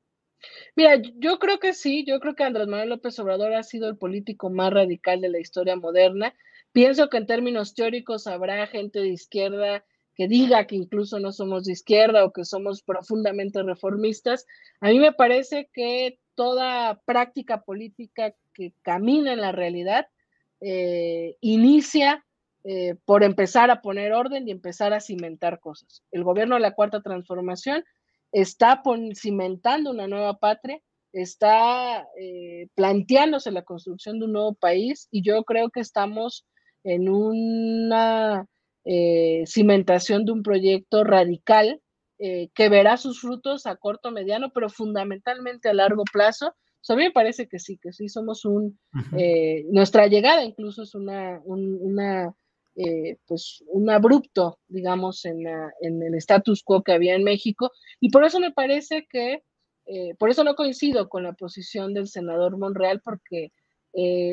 Mira, 0.76 1.00
yo 1.16 1.38
creo 1.38 1.58
que 1.58 1.74
sí, 1.74 2.04
yo 2.06 2.20
creo 2.20 2.34
que 2.34 2.44
Andrés 2.44 2.68
Manuel 2.68 2.90
López 2.90 3.18
Obrador 3.18 3.54
ha 3.54 3.62
sido 3.62 3.88
el 3.88 3.96
político 3.96 4.50
más 4.50 4.72
radical 4.72 5.20
de 5.20 5.30
la 5.30 5.40
historia 5.40 5.76
moderna. 5.76 6.34
Pienso 6.72 7.08
que 7.08 7.16
en 7.16 7.26
términos 7.26 7.74
teóricos 7.74 8.26
habrá 8.26 8.66
gente 8.66 9.00
de 9.00 9.08
izquierda 9.08 9.84
que 10.14 10.28
diga 10.28 10.66
que 10.66 10.76
incluso 10.76 11.20
no 11.20 11.32
somos 11.32 11.64
de 11.64 11.72
izquierda 11.72 12.24
o 12.24 12.32
que 12.32 12.44
somos 12.44 12.82
profundamente 12.82 13.62
reformistas. 13.62 14.46
A 14.80 14.88
mí 14.88 14.98
me 14.98 15.12
parece 15.12 15.70
que 15.72 16.18
toda 16.34 17.00
práctica 17.04 17.62
política 17.62 18.34
que 18.52 18.72
camina 18.82 19.32
en 19.32 19.40
la 19.40 19.52
realidad 19.52 20.08
eh, 20.60 21.36
inicia 21.40 22.24
eh, 22.70 22.96
por 23.06 23.24
empezar 23.24 23.70
a 23.70 23.80
poner 23.80 24.12
orden 24.12 24.46
y 24.46 24.50
empezar 24.50 24.92
a 24.92 25.00
cimentar 25.00 25.58
cosas. 25.58 26.02
El 26.10 26.22
gobierno 26.22 26.54
de 26.54 26.60
la 26.60 26.74
Cuarta 26.74 27.00
Transformación 27.00 27.82
está 28.30 28.82
cimentando 29.14 29.90
una 29.90 30.06
nueva 30.06 30.36
patria, 30.36 30.78
está 31.14 32.06
eh, 32.20 32.68
planteándose 32.74 33.52
la 33.52 33.62
construcción 33.62 34.18
de 34.18 34.26
un 34.26 34.32
nuevo 34.32 34.52
país 34.52 35.08
y 35.10 35.22
yo 35.22 35.44
creo 35.44 35.70
que 35.70 35.80
estamos 35.80 36.46
en 36.84 37.08
una 37.08 38.44
eh, 38.84 39.44
cimentación 39.46 40.26
de 40.26 40.32
un 40.32 40.42
proyecto 40.42 41.04
radical 41.04 41.80
eh, 42.18 42.50
que 42.54 42.68
verá 42.68 42.98
sus 42.98 43.18
frutos 43.18 43.64
a 43.64 43.76
corto, 43.76 44.10
mediano, 44.10 44.50
pero 44.52 44.68
fundamentalmente 44.68 45.70
a 45.70 45.72
largo 45.72 46.04
plazo. 46.12 46.54
a 46.86 46.96
mí 46.96 47.04
me 47.04 47.12
parece 47.12 47.48
que 47.48 47.58
sí, 47.58 47.78
que 47.78 47.94
sí 47.94 48.10
somos 48.10 48.44
un, 48.44 48.78
nuestra 49.72 50.06
llegada 50.06 50.44
incluso 50.44 50.82
es 50.82 50.94
una, 50.94 51.40
una 51.46 52.34
pues 53.26 53.64
un 53.68 53.90
abrupto, 53.90 54.58
digamos, 54.68 55.24
en, 55.24 55.46
el 55.46 56.14
status 56.14 56.62
quo 56.62 56.82
que 56.82 56.92
había 56.92 57.14
en 57.14 57.24
México, 57.24 57.72
y 58.00 58.10
por 58.10 58.24
eso 58.24 58.40
me 58.40 58.52
parece 58.52 59.06
que, 59.10 59.42
por 60.18 60.30
eso 60.30 60.44
no 60.44 60.54
coincido 60.54 61.08
con 61.08 61.24
la 61.24 61.32
posición 61.32 61.94
del 61.94 62.06
senador 62.06 62.56
Monreal, 62.56 63.00
porque 63.02 63.52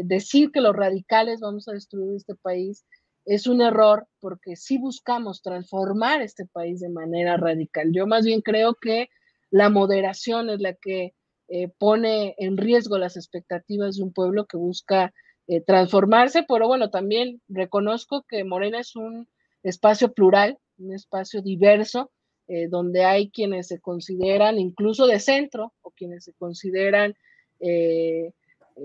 decir 0.03 0.51
que 0.51 0.61
los 0.61 0.75
radicales 0.75 1.39
vamos 1.39 1.67
a 1.67 1.73
destruir 1.73 2.15
este 2.15 2.35
país 2.35 2.85
es 3.25 3.47
un 3.47 3.61
error 3.61 4.07
porque 4.19 4.55
si 4.55 4.77
buscamos 4.77 5.41
transformar 5.41 6.21
este 6.21 6.45
país 6.45 6.79
de 6.79 6.89
manera 6.89 7.37
radical. 7.37 7.91
Yo 7.91 8.07
más 8.07 8.23
bien 8.23 8.41
creo 8.41 8.75
que 8.75 9.09
la 9.49 9.69
moderación 9.69 10.49
es 10.49 10.61
la 10.61 10.73
que 10.73 11.13
eh, 11.47 11.69
pone 11.77 12.35
en 12.37 12.57
riesgo 12.57 12.97
las 12.97 13.17
expectativas 13.17 13.97
de 13.97 14.03
un 14.03 14.13
pueblo 14.13 14.45
que 14.45 14.57
busca 14.57 15.13
eh, 15.47 15.61
transformarse, 15.61 16.43
pero 16.47 16.67
bueno, 16.67 16.89
también 16.89 17.41
reconozco 17.47 18.25
que 18.27 18.43
Morena 18.43 18.79
es 18.79 18.95
un 18.95 19.27
espacio 19.63 20.13
plural, 20.13 20.57
un 20.77 20.93
espacio 20.93 21.41
diverso, 21.41 22.11
eh, 22.47 22.67
donde 22.67 23.05
hay 23.05 23.29
quienes 23.31 23.67
se 23.67 23.79
consideran 23.79 24.59
incluso 24.59 25.07
de 25.07 25.19
centro 25.19 25.73
o 25.81 25.91
quienes 25.91 26.25
se 26.25 26.33
consideran 26.33 27.15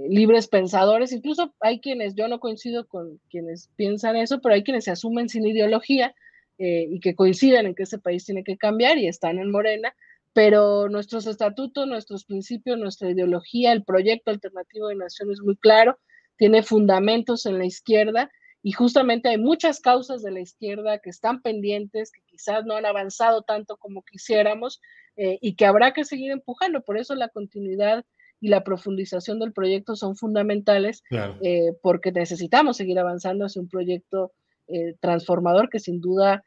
libres 0.08 0.46
pensadores, 0.46 1.12
incluso 1.12 1.52
hay 1.60 1.80
quienes, 1.80 2.14
yo 2.14 2.28
no 2.28 2.38
coincido 2.38 2.86
con 2.86 3.20
quienes 3.28 3.68
piensan 3.76 4.16
eso, 4.16 4.40
pero 4.40 4.54
hay 4.54 4.62
quienes 4.62 4.84
se 4.84 4.92
asumen 4.92 5.28
sin 5.28 5.44
ideología 5.44 6.14
eh, 6.62 6.86
y 6.90 7.00
que 7.00 7.14
coinciden 7.14 7.64
en 7.64 7.74
que 7.74 7.84
ese 7.84 7.98
país 7.98 8.26
tiene 8.26 8.44
que 8.44 8.58
cambiar 8.58 8.98
y 8.98 9.08
están 9.08 9.38
en 9.38 9.50
Morena, 9.50 9.94
pero 10.34 10.90
nuestros 10.90 11.26
estatutos, 11.26 11.88
nuestros 11.88 12.26
principios, 12.26 12.78
nuestra 12.78 13.10
ideología, 13.10 13.72
el 13.72 13.82
proyecto 13.82 14.30
alternativo 14.30 14.88
de 14.88 14.96
nación 14.96 15.30
es 15.32 15.40
muy 15.40 15.56
claro, 15.56 15.98
tiene 16.40 16.62
fundamentos 16.62 17.44
en 17.44 17.58
la 17.58 17.66
izquierda 17.66 18.30
y 18.62 18.72
justamente 18.72 19.28
hay 19.28 19.36
muchas 19.36 19.78
causas 19.78 20.22
de 20.22 20.30
la 20.30 20.40
izquierda 20.40 20.98
que 20.98 21.10
están 21.10 21.42
pendientes, 21.42 22.10
que 22.10 22.22
quizás 22.24 22.64
no 22.64 22.76
han 22.76 22.86
avanzado 22.86 23.42
tanto 23.42 23.76
como 23.76 24.02
quisiéramos 24.02 24.80
eh, 25.16 25.38
y 25.42 25.54
que 25.54 25.66
habrá 25.66 25.92
que 25.92 26.06
seguir 26.06 26.30
empujando. 26.30 26.80
Por 26.80 26.96
eso 26.96 27.14
la 27.14 27.28
continuidad 27.28 28.06
y 28.40 28.48
la 28.48 28.64
profundización 28.64 29.38
del 29.38 29.52
proyecto 29.52 29.96
son 29.96 30.16
fundamentales 30.16 31.02
eh, 31.42 31.74
porque 31.82 32.10
necesitamos 32.10 32.78
seguir 32.78 32.98
avanzando 32.98 33.44
hacia 33.44 33.60
un 33.60 33.68
proyecto 33.68 34.32
eh, 34.66 34.94
transformador 34.98 35.68
que 35.68 35.78
sin 35.78 36.00
duda 36.00 36.42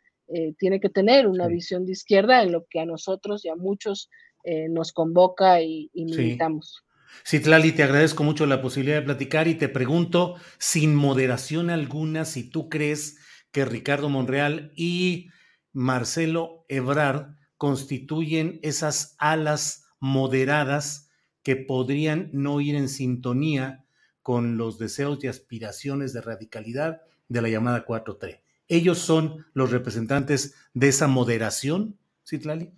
tiene 0.58 0.80
que 0.80 0.90
tener 0.90 1.28
una 1.28 1.46
visión 1.46 1.86
de 1.86 1.92
izquierda 1.92 2.42
en 2.42 2.52
lo 2.52 2.66
que 2.66 2.80
a 2.80 2.86
nosotros 2.86 3.46
y 3.46 3.50
a 3.50 3.56
muchos 3.56 4.10
nos 4.70 4.92
convoca 4.92 5.62
y, 5.62 5.92
y 5.94 6.06
militamos. 6.06 6.82
Sí. 6.82 6.93
Tlali, 7.42 7.72
te 7.72 7.84
agradezco 7.84 8.24
mucho 8.24 8.46
la 8.46 8.62
posibilidad 8.62 8.98
de 8.98 9.06
platicar 9.06 9.48
y 9.48 9.56
te 9.56 9.70
pregunto, 9.70 10.36
sin 10.58 10.96
moderación 10.96 11.70
alguna, 11.70 12.26
si 12.26 12.50
tú 12.50 12.70
crees 12.70 13.18
que 13.52 13.66
Ricardo 13.66 14.10
Monreal 14.10 14.72
y 14.76 15.30
Marcelo 15.72 16.66
Ebrard 16.70 17.36
constituyen 17.58 18.60
esas 18.62 19.16
alas 19.20 19.86
moderadas 20.00 21.10
que 21.44 21.56
podrían 21.56 22.30
no 22.34 22.62
ir 22.62 22.76
en 22.76 22.90
sintonía 22.90 23.86
con 24.22 24.58
los 24.58 24.78
deseos 24.80 25.24
y 25.24 25.28
aspiraciones 25.28 26.14
de 26.14 26.22
radicalidad 26.22 27.02
de 27.28 27.42
la 27.42 27.50
llamada 27.50 27.86
4-3. 27.86 28.42
¿Ellos 28.68 28.98
son 29.00 29.46
los 29.54 29.72
representantes 29.72 30.56
de 30.74 30.88
esa 30.88 31.08
moderación, 31.08 31.98
Citlali? 32.26 32.72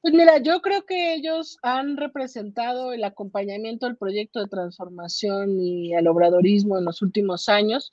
Pues 0.00 0.14
mira, 0.14 0.38
yo 0.38 0.60
creo 0.60 0.84
que 0.86 1.14
ellos 1.14 1.58
han 1.62 1.96
representado 1.96 2.92
el 2.92 3.02
acompañamiento 3.02 3.86
al 3.86 3.96
proyecto 3.96 4.40
de 4.40 4.46
transformación 4.48 5.60
y 5.60 5.92
al 5.94 6.06
obradorismo 6.06 6.78
en 6.78 6.84
los 6.84 7.02
últimos 7.02 7.48
años. 7.48 7.90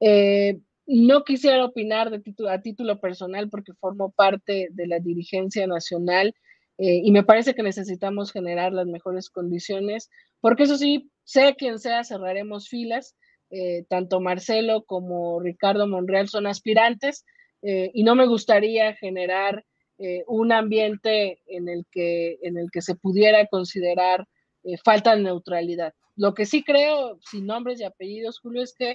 Eh, 0.00 0.60
no 0.86 1.24
quisiera 1.24 1.64
opinar 1.64 2.10
de 2.10 2.20
título, 2.20 2.50
a 2.50 2.60
título 2.60 3.00
personal 3.00 3.48
porque 3.48 3.72
formo 3.74 4.10
parte 4.10 4.68
de 4.72 4.86
la 4.86 5.00
dirigencia 5.00 5.66
nacional 5.66 6.34
eh, 6.76 7.00
y 7.02 7.10
me 7.12 7.24
parece 7.24 7.54
que 7.54 7.62
necesitamos 7.62 8.30
generar 8.30 8.72
las 8.72 8.86
mejores 8.86 9.30
condiciones, 9.30 10.10
porque 10.40 10.64
eso 10.64 10.76
sí, 10.76 11.10
sea 11.24 11.54
quien 11.54 11.78
sea, 11.78 12.04
cerraremos 12.04 12.68
filas. 12.68 13.16
Eh, 13.50 13.84
tanto 13.88 14.20
Marcelo 14.20 14.84
como 14.84 15.40
Ricardo 15.40 15.86
Monreal 15.88 16.28
son 16.28 16.46
aspirantes 16.46 17.24
y 17.60 18.04
no 18.04 18.14
me 18.14 18.28
gustaría 18.28 18.94
generar 18.94 19.64
eh, 20.00 20.22
un 20.28 20.52
ambiente 20.52 21.40
en 21.48 21.68
el, 21.68 21.84
que, 21.90 22.38
en 22.42 22.56
el 22.56 22.70
que 22.70 22.82
se 22.82 22.94
pudiera 22.94 23.44
considerar 23.48 24.28
eh, 24.62 24.76
falta 24.84 25.16
de 25.16 25.22
neutralidad. 25.24 25.92
Lo 26.14 26.34
que 26.34 26.46
sí 26.46 26.62
creo, 26.62 27.18
sin 27.28 27.46
nombres 27.46 27.80
y 27.80 27.84
apellidos, 27.84 28.38
Julio, 28.38 28.62
es 28.62 28.74
que 28.74 28.94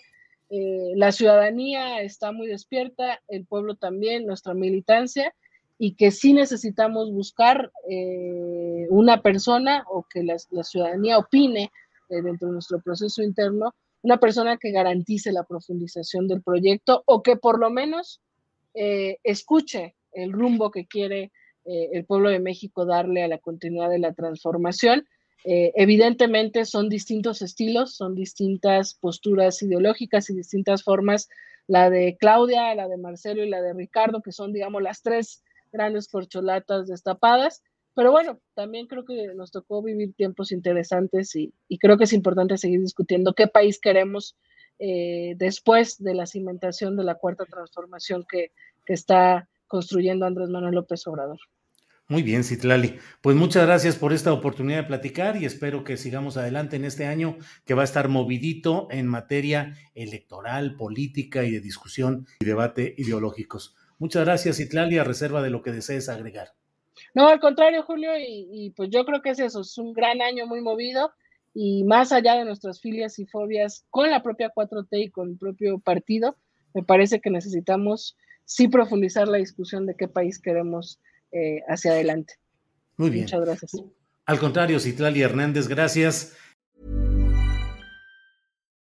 eh, 0.49 0.93
la 0.95 1.11
ciudadanía 1.11 2.01
está 2.01 2.31
muy 2.31 2.47
despierta, 2.47 3.21
el 3.27 3.45
pueblo 3.45 3.75
también, 3.75 4.25
nuestra 4.25 4.53
militancia, 4.53 5.35
y 5.77 5.95
que 5.95 6.11
sí 6.11 6.31
necesitamos 6.31 7.11
buscar 7.11 7.71
una 8.89 9.21
persona 9.21 9.83
o 9.89 10.03
que 10.03 10.23
la, 10.23 10.37
la 10.51 10.63
ciudadanía 10.63 11.17
opine 11.17 11.71
dentro 12.07 12.47
de 12.47 12.53
nuestro 12.53 12.79
proceso 12.79 13.21
interno, 13.21 13.73
una 14.01 14.17
persona 14.17 14.55
que 14.57 14.71
garantice 14.71 15.33
la 15.33 15.43
profundización 15.43 16.27
del 16.27 16.41
proyecto 16.41 17.03
o 17.05 17.21
que 17.21 17.35
por 17.35 17.59
lo 17.59 17.69
menos 17.69 18.21
escuche 18.73 19.95
el 20.13 20.31
rumbo 20.31 20.71
que 20.71 20.85
quiere 20.85 21.31
eh, 21.65 21.89
el 21.93 22.05
pueblo 22.05 22.29
de 22.29 22.39
México 22.39 22.85
darle 22.85 23.23
a 23.23 23.27
la 23.27 23.37
continuidad 23.37 23.89
de 23.89 23.99
la 23.99 24.13
transformación. 24.13 25.07
Eh, 25.45 25.71
evidentemente 25.75 26.65
son 26.65 26.89
distintos 26.89 27.41
estilos, 27.41 27.95
son 27.95 28.15
distintas 28.15 28.95
posturas 28.95 29.61
ideológicas 29.61 30.29
y 30.29 30.35
distintas 30.35 30.83
formas, 30.83 31.29
la 31.67 31.89
de 31.89 32.17
Claudia, 32.19 32.73
la 32.75 32.87
de 32.87 32.97
Marcelo 32.97 33.43
y 33.43 33.49
la 33.49 33.61
de 33.61 33.73
Ricardo, 33.73 34.21
que 34.21 34.31
son, 34.31 34.51
digamos, 34.53 34.81
las 34.81 35.01
tres 35.01 35.43
grandes 35.71 36.07
corcholatas 36.07 36.87
destapadas. 36.87 37.63
Pero 37.95 38.11
bueno, 38.11 38.39
también 38.55 38.87
creo 38.87 39.05
que 39.05 39.33
nos 39.35 39.51
tocó 39.51 39.81
vivir 39.81 40.13
tiempos 40.15 40.51
interesantes 40.51 41.35
y, 41.35 41.53
creo 41.79 41.97
que 41.97 42.05
es 42.05 42.13
importante 42.13 42.57
seguir 42.57 42.81
discutiendo 42.81 43.33
qué 43.33 43.47
país 43.47 43.79
queremos 43.79 44.35
eh, 44.79 45.35
después 45.37 46.01
de 46.01 46.15
la 46.15 46.25
cimentación 46.25 46.97
de 46.97 47.03
la 47.03 47.15
cuarta 47.15 47.45
transformación 47.45 48.25
que, 48.27 48.51
que 48.85 48.93
está 48.93 49.47
construyendo 49.73 50.27
Andrés 50.27 50.49
Manuel 50.49 50.75
López 50.75 51.07
Obrador. 51.07 51.39
Muy 52.07 52.21
bien, 52.21 52.43
Citlali. 52.43 52.99
Pues 53.21 53.35
muchas 53.35 53.65
gracias 53.65 53.95
por 53.95 54.13
esta 54.13 54.31
oportunidad 54.31 54.83
de 54.83 54.87
platicar 54.87 55.35
y 55.35 55.45
espero 55.45 55.83
que 55.83 55.97
sigamos 55.97 56.37
adelante 56.37 56.75
en 56.75 56.85
este 56.85 57.07
año 57.07 57.37
que 57.65 57.73
va 57.73 57.81
a 57.81 57.85
estar 57.85 58.07
movidito 58.07 58.87
en 58.91 59.07
materia 59.07 59.73
electoral, 59.95 60.75
política 60.75 61.43
y 61.43 61.49
de 61.49 61.59
discusión 61.59 62.27
y 62.39 62.45
debate 62.45 62.93
ideológicos. 62.99 63.75
Muchas 63.97 64.25
gracias, 64.25 64.57
Citlali, 64.57 64.99
a 64.99 65.03
reserva 65.03 65.41
de 65.41 65.49
lo 65.49 65.63
que 65.63 65.71
desees 65.71 66.07
agregar. 66.07 66.49
No, 67.15 67.27
al 67.27 67.39
contrario, 67.39 67.81
Julio, 67.81 68.11
y, 68.15 68.71
pues 68.75 68.91
yo 68.91 69.05
creo 69.05 69.23
que 69.23 69.31
es 69.31 69.39
eso, 69.39 69.61
es 69.61 69.75
un 69.79 69.91
gran 69.91 70.21
año 70.21 70.45
muy 70.45 70.61
movido 70.61 71.13
y 71.51 71.83
más 71.83 72.11
allá 72.11 72.35
de 72.35 72.45
nuestras 72.45 72.79
filias 72.79 73.17
y 73.17 73.25
fobias 73.25 73.87
con 73.89 74.11
la 74.11 74.21
propia 74.21 74.51
4T 74.53 74.87
y 74.91 75.09
con 75.09 75.31
el 75.31 75.37
propio 75.39 75.79
partido, 75.79 76.37
me 76.75 76.83
parece 76.83 77.21
que 77.21 77.31
necesitamos 77.31 78.15
sí 78.45 78.67
profundizar 78.67 79.27
la 79.27 79.37
discusión 79.37 79.85
de 79.85 79.95
qué 79.95 80.07
país 80.07 80.39
queremos 80.39 80.99
eh, 81.31 81.61
hacia 81.67 81.91
adelante. 81.91 82.35
Muy 82.97 83.09
bien. 83.09 83.25
Muchas 83.25 83.41
gracias. 83.41 83.71
Al 84.25 84.39
contrario, 84.39 84.79
Citlali 84.79 85.21
Hernández, 85.21 85.67
gracias. 85.67 86.33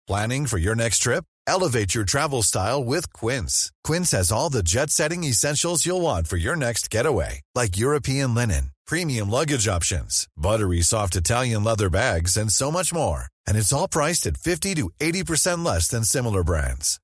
Planning 0.07 0.45
for 0.47 0.57
your 0.57 0.75
next 0.75 0.99
trip? 0.99 1.23
Elevate 1.47 1.95
your 1.95 2.05
travel 2.05 2.43
style 2.43 2.83
with 2.83 3.11
Quince. 3.13 3.71
Quince 3.83 4.11
has 4.11 4.31
all 4.31 4.49
the 4.49 4.63
jet 4.63 4.89
setting 4.89 5.23
essentials 5.23 5.85
you'll 5.85 6.01
want 6.01 6.27
for 6.27 6.37
your 6.37 6.55
next 6.55 6.89
getaway, 6.89 7.41
like 7.55 7.77
European 7.77 8.33
linen, 8.35 8.71
premium 8.85 9.29
luggage 9.29 9.67
options, 9.67 10.27
buttery 10.37 10.81
soft 10.81 11.15
Italian 11.15 11.63
leather 11.63 11.89
bags, 11.89 12.37
and 12.37 12.51
so 12.51 12.71
much 12.71 12.93
more. 12.93 13.25
And 13.47 13.57
it's 13.57 13.73
all 13.73 13.87
priced 13.87 14.25
at 14.27 14.37
50 14.37 14.75
to 14.75 14.89
80% 14.99 15.65
less 15.65 15.87
than 15.87 16.03
similar 16.03 16.43
brands. 16.43 17.00